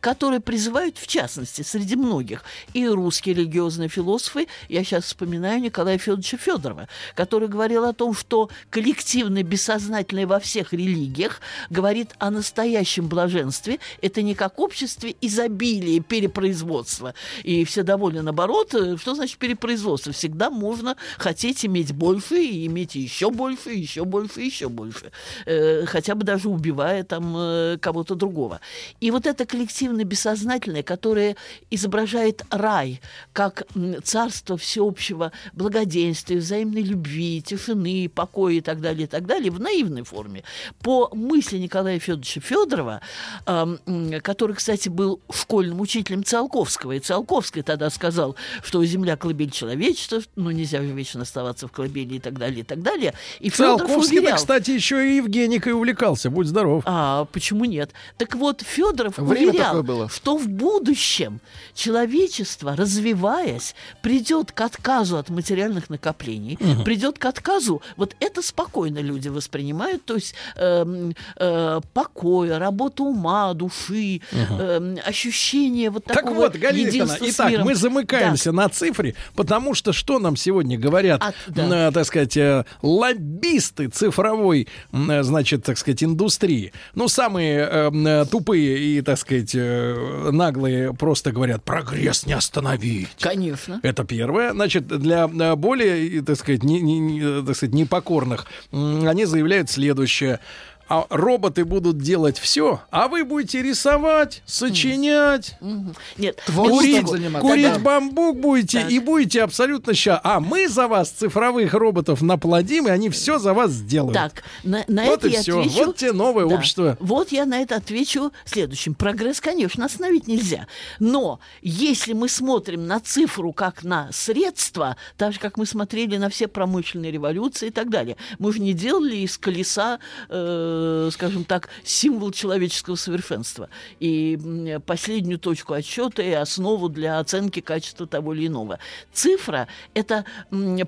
которые 0.00 0.40
призывают, 0.40 0.98
в 0.98 1.06
частности, 1.06 1.62
среди 1.62 1.96
многих, 1.96 2.44
и 2.74 2.86
русские 2.86 3.34
религиозные 3.34 3.88
философы, 3.88 4.46
я 4.68 4.84
сейчас 4.84 5.04
вспоминаю 5.04 5.60
Николая 5.60 5.98
Федоровича 5.98 6.36
Федорова, 6.36 6.88
который 7.14 7.48
говорил 7.48 7.84
о 7.84 7.92
том, 7.92 8.14
что 8.14 8.50
коллективное 8.70 9.42
бессознательное 9.42 10.26
во 10.26 10.38
всех 10.38 10.72
религиях 10.72 11.40
говорит 11.70 12.14
о 12.18 12.30
настоящем 12.30 13.08
блаженстве. 13.08 13.78
Это 14.00 14.22
не 14.22 14.34
как 14.34 14.58
обществе 14.58 15.14
изобилия, 15.20 16.00
перепроизводства. 16.00 17.14
И 17.42 17.64
все 17.64 17.82
довольны 17.82 18.22
наоборот. 18.22 18.74
Э, 18.74 18.96
Что 18.96 19.14
значит 19.14 19.38
перепроизводство? 19.38 20.12
Всегда 20.12 20.50
можно 20.50 20.96
хотеть 21.18 21.64
иметь 21.64 21.92
больше, 21.92 22.36
и 22.42 22.66
иметь 22.66 22.94
еще 22.94 23.30
больше, 23.30 23.70
еще 23.70 24.04
больше, 24.04 24.40
еще 24.40 24.68
больше. 24.68 25.10
Э, 25.46 25.84
Хотя 25.86 26.14
бы 26.14 26.24
даже 26.24 26.48
убивая 26.48 27.04
там 27.04 27.34
э, 27.36 27.78
кого-то 27.80 28.14
другого. 28.14 28.60
И 29.00 29.10
вот 29.10 29.26
это 29.26 29.31
коллективное 29.34 30.04
бессознательное, 30.04 30.82
которое 30.82 31.36
изображает 31.70 32.44
рай 32.50 33.00
как 33.32 33.64
царство 34.04 34.56
всеобщего 34.56 35.32
благоденствия, 35.52 36.38
взаимной 36.38 36.82
любви, 36.82 37.42
тишины, 37.42 38.10
покоя 38.14 38.54
и 38.54 38.60
так 38.60 38.80
далее, 38.80 39.04
и 39.04 39.06
так 39.06 39.26
далее, 39.26 39.50
в 39.50 39.60
наивной 39.60 40.02
форме. 40.04 40.44
По 40.82 41.10
мысли 41.14 41.58
Николая 41.58 41.98
Федоровича 41.98 42.40
Федорова, 42.40 43.00
м, 43.46 43.78
который, 44.22 44.54
кстати, 44.56 44.88
был 44.88 45.20
школьным 45.32 45.80
учителем 45.80 46.24
Циолковского, 46.24 46.92
и 46.92 47.00
Циолковский 47.00 47.62
тогда 47.62 47.90
сказал, 47.90 48.36
что 48.62 48.84
земля 48.84 49.16
колыбель 49.16 49.50
человечества, 49.50 50.20
ну 50.36 50.50
нельзя 50.50 50.82
же 50.82 50.88
вечно 50.92 51.22
оставаться 51.22 51.68
в 51.68 51.72
колыбели 51.72 52.16
и 52.16 52.20
так 52.20 52.38
далее, 52.38 52.60
и 52.60 52.64
так 52.64 52.82
далее. 52.82 53.14
И 53.40 53.50
Циолковский, 53.50 54.18
уверял, 54.18 54.36
кстати, 54.36 54.70
еще 54.70 55.08
и 55.08 55.16
Евгеникой 55.16 55.72
увлекался. 55.72 56.30
Будь 56.30 56.46
здоров. 56.46 56.82
а 56.86 57.24
почему 57.26 57.64
нет? 57.64 57.90
Так 58.18 58.34
вот, 58.34 58.62
Федоров 58.62 59.18
Время 59.22 59.50
уверял, 59.50 59.66
такое 59.66 59.82
было. 59.82 60.08
что 60.08 60.36
в 60.36 60.48
будущем 60.48 61.40
человечество, 61.74 62.76
развиваясь, 62.76 63.74
придет 64.02 64.52
к 64.52 64.60
отказу 64.60 65.18
от 65.18 65.28
материальных 65.30 65.90
накоплений, 65.90 66.58
придет 66.84 67.18
к 67.18 67.24
отказу. 67.26 67.82
Вот 67.96 68.16
это 68.20 68.42
спокойно 68.42 68.98
люди 69.00 69.28
воспринимают, 69.28 70.04
то 70.04 70.14
есть 70.14 70.34
эм, 70.56 71.14
э, 71.36 71.80
покоя, 71.92 72.58
работа 72.58 73.02
ума, 73.02 73.52
души, 73.54 74.20
эм, 74.32 74.98
ощущение 75.04 75.90
вот 75.90 76.04
Так 76.04 76.16
такого 76.18 76.34
вот, 76.36 76.56
Галина 76.56 76.88
единства 76.88 77.24
Викторовна, 77.24 77.32
с 77.32 77.34
итак, 77.36 77.50
миром. 77.50 77.64
мы 77.66 77.74
замыкаемся 77.74 78.52
на 78.52 78.68
цифре, 78.68 79.14
потому 79.34 79.74
что 79.74 79.92
что 79.92 80.18
нам 80.18 80.36
сегодня 80.36 80.78
говорят, 80.78 81.22
А, 81.22 81.32
да. 81.48 81.88
э, 81.88 81.92
так 81.92 82.06
сказать, 82.06 82.36
э, 82.36 82.64
лоббисты 82.82 83.88
цифровой, 83.88 84.68
э, 84.92 85.22
значит, 85.22 85.64
так 85.64 85.78
сказать, 85.78 86.02
индустрии. 86.02 86.72
Ну, 86.94 87.08
самые 87.08 87.58
э, 87.60 87.86
м, 87.88 88.06
э, 88.06 88.24
тупые 88.26 88.78
и, 88.78 89.01
так 89.02 89.18
сказать, 89.18 89.54
э, 89.54 90.30
наглые 90.32 90.94
просто 90.94 91.32
говорят, 91.32 91.62
прогресс 91.64 92.26
не 92.26 92.32
остановить. 92.32 93.08
Конечно. 93.20 93.80
Это 93.82 94.04
первое. 94.04 94.52
Значит, 94.52 94.86
для 94.86 95.24
э, 95.28 95.54
более, 95.56 96.22
так 96.22 96.36
сказать, 96.36 96.62
не, 96.62 96.80
не- 96.80 96.98
не, 96.98 97.20
э, 97.20 97.42
так 97.46 97.56
сказать, 97.56 97.74
непокорных, 97.74 98.46
они 98.72 99.24
заявляют 99.24 99.70
следующее. 99.70 100.40
А 100.88 101.06
роботы 101.08 101.64
будут 101.64 101.98
делать 101.98 102.38
все, 102.38 102.82
а 102.90 103.08
вы 103.08 103.24
будете 103.24 103.62
рисовать, 103.62 104.42
сочинять, 104.44 105.56
Мгм. 105.60 105.94
Нет, 106.18 106.42
курить, 106.54 107.08
заниматься. 107.08 107.48
курить 107.48 107.72
Да. 107.74 107.78
бамбук 107.78 108.38
будете 108.40 108.80
Так. 108.82 108.90
и 108.90 108.98
будете 108.98 109.42
абсолютно 109.42 109.94
ща. 109.94 110.20
А 110.22 110.40
мы 110.40 110.68
за 110.68 110.88
вас 110.88 111.10
цифровых 111.10 111.72
роботов 111.74 112.20
наплодим, 112.20 112.88
и 112.88 112.90
они 112.90 113.08
все 113.10 113.38
за 113.38 113.54
вас 113.54 113.70
сделают. 113.70 114.14
Так, 114.14 114.42
на, 114.64 114.84
на 114.88 115.04
вот 115.06 115.20
это 115.20 115.28
и 115.28 115.32
я 115.32 115.42
все. 115.42 115.60
отвечу. 115.60 115.84
Вот 115.86 115.96
тебе 115.96 116.12
новое 116.12 116.46
Да. 116.46 116.54
общество. 116.54 116.96
Вот 117.00 117.32
я 117.32 117.46
на 117.46 117.60
это 117.62 117.76
отвечу 117.76 118.32
следующим. 118.44 118.94
Прогресс, 118.94 119.40
конечно, 119.40 119.84
остановить 119.86 120.26
нельзя. 120.26 120.66
Но 120.98 121.40
если 121.62 122.12
мы 122.12 122.28
смотрим 122.28 122.86
на 122.86 123.00
цифру 123.00 123.52
как 123.52 123.82
на 123.82 124.10
средство, 124.12 124.96
так 125.16 125.32
же, 125.32 125.38
как 125.38 125.56
мы 125.56 125.64
смотрели 125.66 126.16
на 126.16 126.28
все 126.28 126.48
промышленные 126.48 127.10
революции 127.12 127.68
и 127.68 127.70
так 127.70 127.88
далее, 127.88 128.16
мы 128.38 128.52
же 128.52 128.60
не 128.60 128.72
делали 128.74 129.16
из 129.16 129.38
колеса, 129.38 129.98
э, 130.28 130.71
скажем 131.12 131.44
так, 131.44 131.68
символ 131.84 132.30
человеческого 132.32 132.96
совершенства. 132.96 133.68
И 134.00 134.78
последнюю 134.86 135.38
точку 135.38 135.74
отсчета 135.74 136.22
и 136.22 136.32
основу 136.32 136.88
для 136.88 137.18
оценки 137.18 137.60
качества 137.60 138.06
того 138.06 138.34
или 138.34 138.46
иного. 138.46 138.78
Цифра– 139.12 139.68
это 139.94 140.24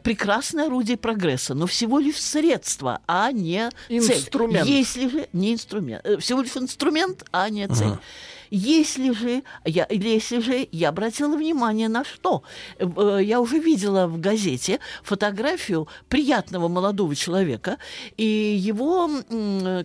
прекрасное 0.03 0.67
орудие 0.67 0.97
прогресса, 0.97 1.55
но 1.55 1.67
всего 1.67 1.99
лишь 1.99 2.21
средство, 2.21 3.01
а 3.07 3.33
не 3.33 3.71
цель. 3.89 4.19
Инструмент. 4.19 4.67
Если 4.67 5.09
же 5.09 5.29
не 5.33 5.55
инструмент, 5.55 6.03
э, 6.05 6.19
всего 6.19 6.43
лишь 6.43 6.57
инструмент, 6.57 7.25
а 7.33 7.49
не 7.49 7.67
цель. 7.69 7.97
Если 8.57 9.11
же, 9.13 9.43
я, 9.65 9.85
если 9.91 10.39
же 10.39 10.69
я 10.71 10.91
обратила 10.91 11.37
внимание 11.37 11.89
на 11.89 12.05
что? 12.05 12.45
Э, 12.79 13.19
Я 13.21 13.41
уже 13.41 13.59
видела 13.59 14.07
в 14.07 14.21
газете 14.21 14.79
фотографию 15.03 15.89
приятного 16.09 16.69
молодого 16.69 17.17
человека, 17.17 17.79
и 18.17 18.25
его, 18.25 19.11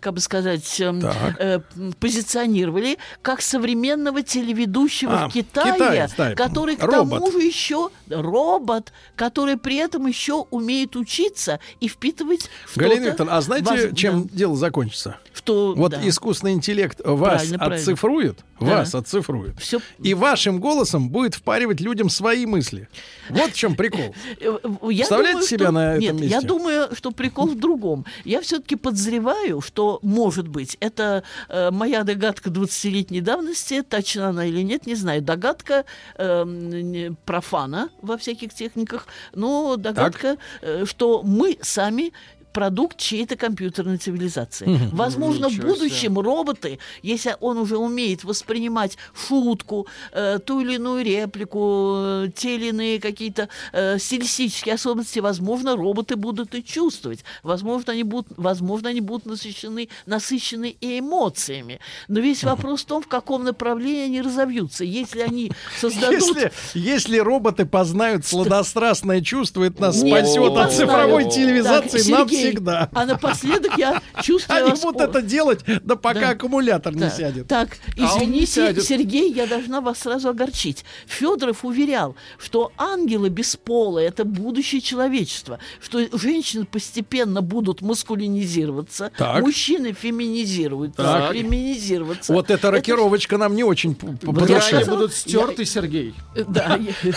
как 0.01 0.13
бы 0.13 0.19
сказать, 0.19 0.79
эм, 0.81 1.01
Так. 1.01 1.35
э, 1.39 1.59
позиционировали 1.99 2.97
как 3.23 3.41
современного 3.41 4.21
телеведущего 4.21 5.23
А, 5.23 5.29
в 5.29 5.33
Китае, 5.33 5.73
китаец, 5.73 6.11
да, 6.15 6.35
который 6.35 6.75
к 6.75 6.83
робот. 6.83 7.19
тому 7.19 7.31
же 7.31 7.39
еще 7.39 7.89
робот, 8.09 8.93
который 9.15 9.57
при 9.57 9.77
этом 9.77 10.05
еще 10.05 10.45
умеет 10.51 10.95
учиться 10.95 11.59
и 11.79 11.87
впитывать. 11.87 12.49
Галина 12.75 13.05
Викторовна, 13.07 13.37
а 13.37 13.41
знаете, 13.41 13.65
важ- 13.71 13.95
чем 13.95 14.23
да, 14.23 14.29
дело 14.31 14.55
закончится? 14.55 15.17
Что, 15.33 15.73
Вот 15.75 15.91
да. 15.91 16.07
искусственный 16.07 16.53
интеллект 16.53 16.99
вас 17.03 17.19
Правильно, 17.41 17.57
правильно. 17.57 17.75
оцифрует, 17.81 18.39
Да. 18.59 18.65
вас 18.77 18.95
оцифрует. 18.95 19.59
Всё- 19.59 19.79
И 19.99 20.13
вашим 20.13 20.59
голосом 20.59 21.09
будет 21.09 21.35
впаривать 21.35 21.79
людям 21.81 22.09
свои 22.09 22.45
мысли. 22.45 22.87
Вот 23.29 23.51
в 23.51 23.55
чем 23.55 23.75
прикол. 23.75 24.13
Я 24.39 24.51
Представляете 24.59 25.31
думаю, 25.33 25.47
себя 25.47 25.65
что- 25.65 25.71
на 25.71 25.93
этом 25.95 26.01
Нет, 26.01 26.15
я 26.15 26.35
месте? 26.37 26.47
думаю, 26.47 26.89
что 26.95 27.11
прикол 27.11 27.47
в 27.47 27.59
другом. 27.59 28.05
Я 28.25 28.41
все-таки 28.41 28.75
подозреваю, 28.75 29.61
что, 29.61 29.99
может 30.01 30.47
быть, 30.47 30.77
это 30.79 31.23
э, 31.47 31.71
моя 31.71 32.03
догадка 32.03 32.49
20-летней 32.49 33.21
давности, 33.21 33.81
точна 33.81 34.29
она 34.29 34.45
или 34.45 34.61
нет, 34.61 34.85
не 34.87 34.95
знаю. 34.95 35.21
Догадка 35.21 35.85
э, 36.17 37.11
профана 37.25 37.89
во 38.01 38.17
всяких 38.17 38.53
техниках, 38.53 39.07
но 39.33 39.75
догадка, 39.77 40.37
э, 40.61 40.85
что 40.85 41.21
мы 41.23 41.57
сами 41.61 42.11
продукт 42.51 42.97
чьей-то 42.97 43.35
компьютерной 43.35 43.97
цивилизации. 43.97 44.89
Возможно, 44.91 45.49
в 45.49 45.53
Ничего 45.53 45.69
будущем 45.69 46.19
роботы, 46.19 46.79
если 47.01 47.35
он 47.39 47.57
уже 47.57 47.77
умеет 47.77 48.23
воспринимать 48.23 48.97
шутку, 49.13 49.87
э, 50.11 50.39
ту 50.43 50.61
или 50.61 50.75
иную 50.75 51.03
реплику, 51.03 51.93
э, 51.97 52.29
те 52.35 52.55
или 52.55 52.69
иные 52.69 52.99
какие-то 52.99 53.49
э, 53.73 53.97
стилистические 53.99 54.75
особенности, 54.75 55.19
возможно, 55.19 55.75
роботы 55.75 56.15
будут 56.15 56.55
и 56.55 56.63
чувствовать. 56.63 57.23
Возможно, 57.43 57.93
они 57.93 58.03
будут, 58.03 58.27
возможно, 58.37 58.89
они 58.89 59.01
будут 59.01 59.25
насыщены, 59.25 59.89
насыщены 60.05 60.75
и 60.79 60.99
эмоциями. 60.99 61.79
Но 62.07 62.19
весь 62.19 62.43
вопрос 62.43 62.81
в 62.81 62.85
том, 62.85 63.03
в 63.03 63.07
каком 63.07 63.43
направлении 63.43 64.05
они 64.05 64.21
разовьются. 64.21 64.83
Если 64.83 65.21
они 65.21 65.51
создадут... 65.79 66.19
Если, 66.19 66.51
если 66.73 67.17
роботы 67.17 67.65
познают 67.65 68.25
сладострастное 68.25 69.21
чувство, 69.21 69.63
это 69.63 69.81
нас 69.81 70.01
Нет, 70.01 70.25
спасет 70.25 70.43
от 70.43 70.55
познают. 70.55 70.73
цифровой 70.73 71.23
Так, 71.23 71.33
цивилизации 71.33 71.99
Сергей, 71.99 72.38
навсегда. 72.43 72.89
А 72.93 73.05
напоследок 73.05 73.77
я 73.77 74.01
чувствую 74.21 74.61
Они 74.61 74.69
вас 74.71 74.81
будут 74.81 75.01
это 75.01 75.21
делать, 75.21 75.59
да 75.83 75.95
пока 75.95 76.19
Да. 76.19 76.29
аккумулятор 76.29 76.93
не 76.93 77.01
Да. 77.01 77.09
сядет. 77.09 77.47
Так, 77.47 77.77
А 77.97 77.99
не 77.99 78.05
извините, 78.05 78.45
сядет. 78.47 78.83
Сергей, 78.83 79.31
я 79.31 79.47
должна 79.47 79.81
вас 79.81 79.99
сразу 79.99 80.29
огорчить. 80.29 80.83
Федоров 81.07 81.63
уверял, 81.65 82.15
что 82.37 82.71
ангелы 82.77 83.29
бесполые 83.29 84.07
это 84.07 84.23
будущее 84.25 84.81
человечества, 84.81 85.59
что 85.81 85.99
женщины 86.17 86.65
постепенно 86.65 87.41
будут 87.41 87.81
маскулинизироваться, 87.81 89.11
Так. 89.17 89.41
мужчины 89.41 89.93
феминизируются, 89.93 91.01
Так. 91.03 91.33
феминизироваться. 91.33 92.33
Вот 92.33 92.49
эта 92.51 92.71
рокировочка 92.71 93.37
нам 93.37 93.55
не 93.55 93.63
очень 93.63 93.95
п- 93.95 94.07
п- 94.07 94.27
по 94.27 94.39
Я 94.41 94.45
душе. 94.45 94.53
Они 94.53 94.83
сказала- 94.83 94.95
будут 94.97 95.13
стерты, 95.13 95.65
Сергей. 95.65 96.13
Да, 96.47 96.77
я- 96.79 97.13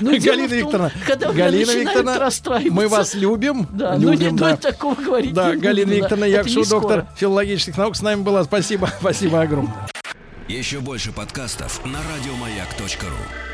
дело 0.00 0.18
Галина 0.36 0.46
Викторовна, 0.54 0.92
Галина 1.34 2.70
мы 2.70 2.88
вас 2.88 3.14
любим. 3.14 3.66
Да, 3.72 3.96
ну 3.98 4.10
не 4.10 4.16
любим, 4.16 4.29
ну, 4.30 4.38
да. 4.38 4.56
такого 4.56 4.94
говорить 4.94 5.32
Да, 5.32 5.54
не 5.54 5.60
Галина. 5.60 5.90
Викторовна 5.90 6.26
скоро. 6.64 6.80
доктор 6.80 7.06
филологических 7.16 7.76
наук, 7.76 7.96
с 7.96 8.02
нами 8.02 8.22
была. 8.22 8.44
Спасибо, 8.44 8.90
спасибо 9.00 9.42
огромное. 9.42 9.88
Еще 10.48 10.80
больше 10.80 11.12
подкастов 11.12 11.84
на 11.84 11.98
радиомаяк.ру. 11.98 13.49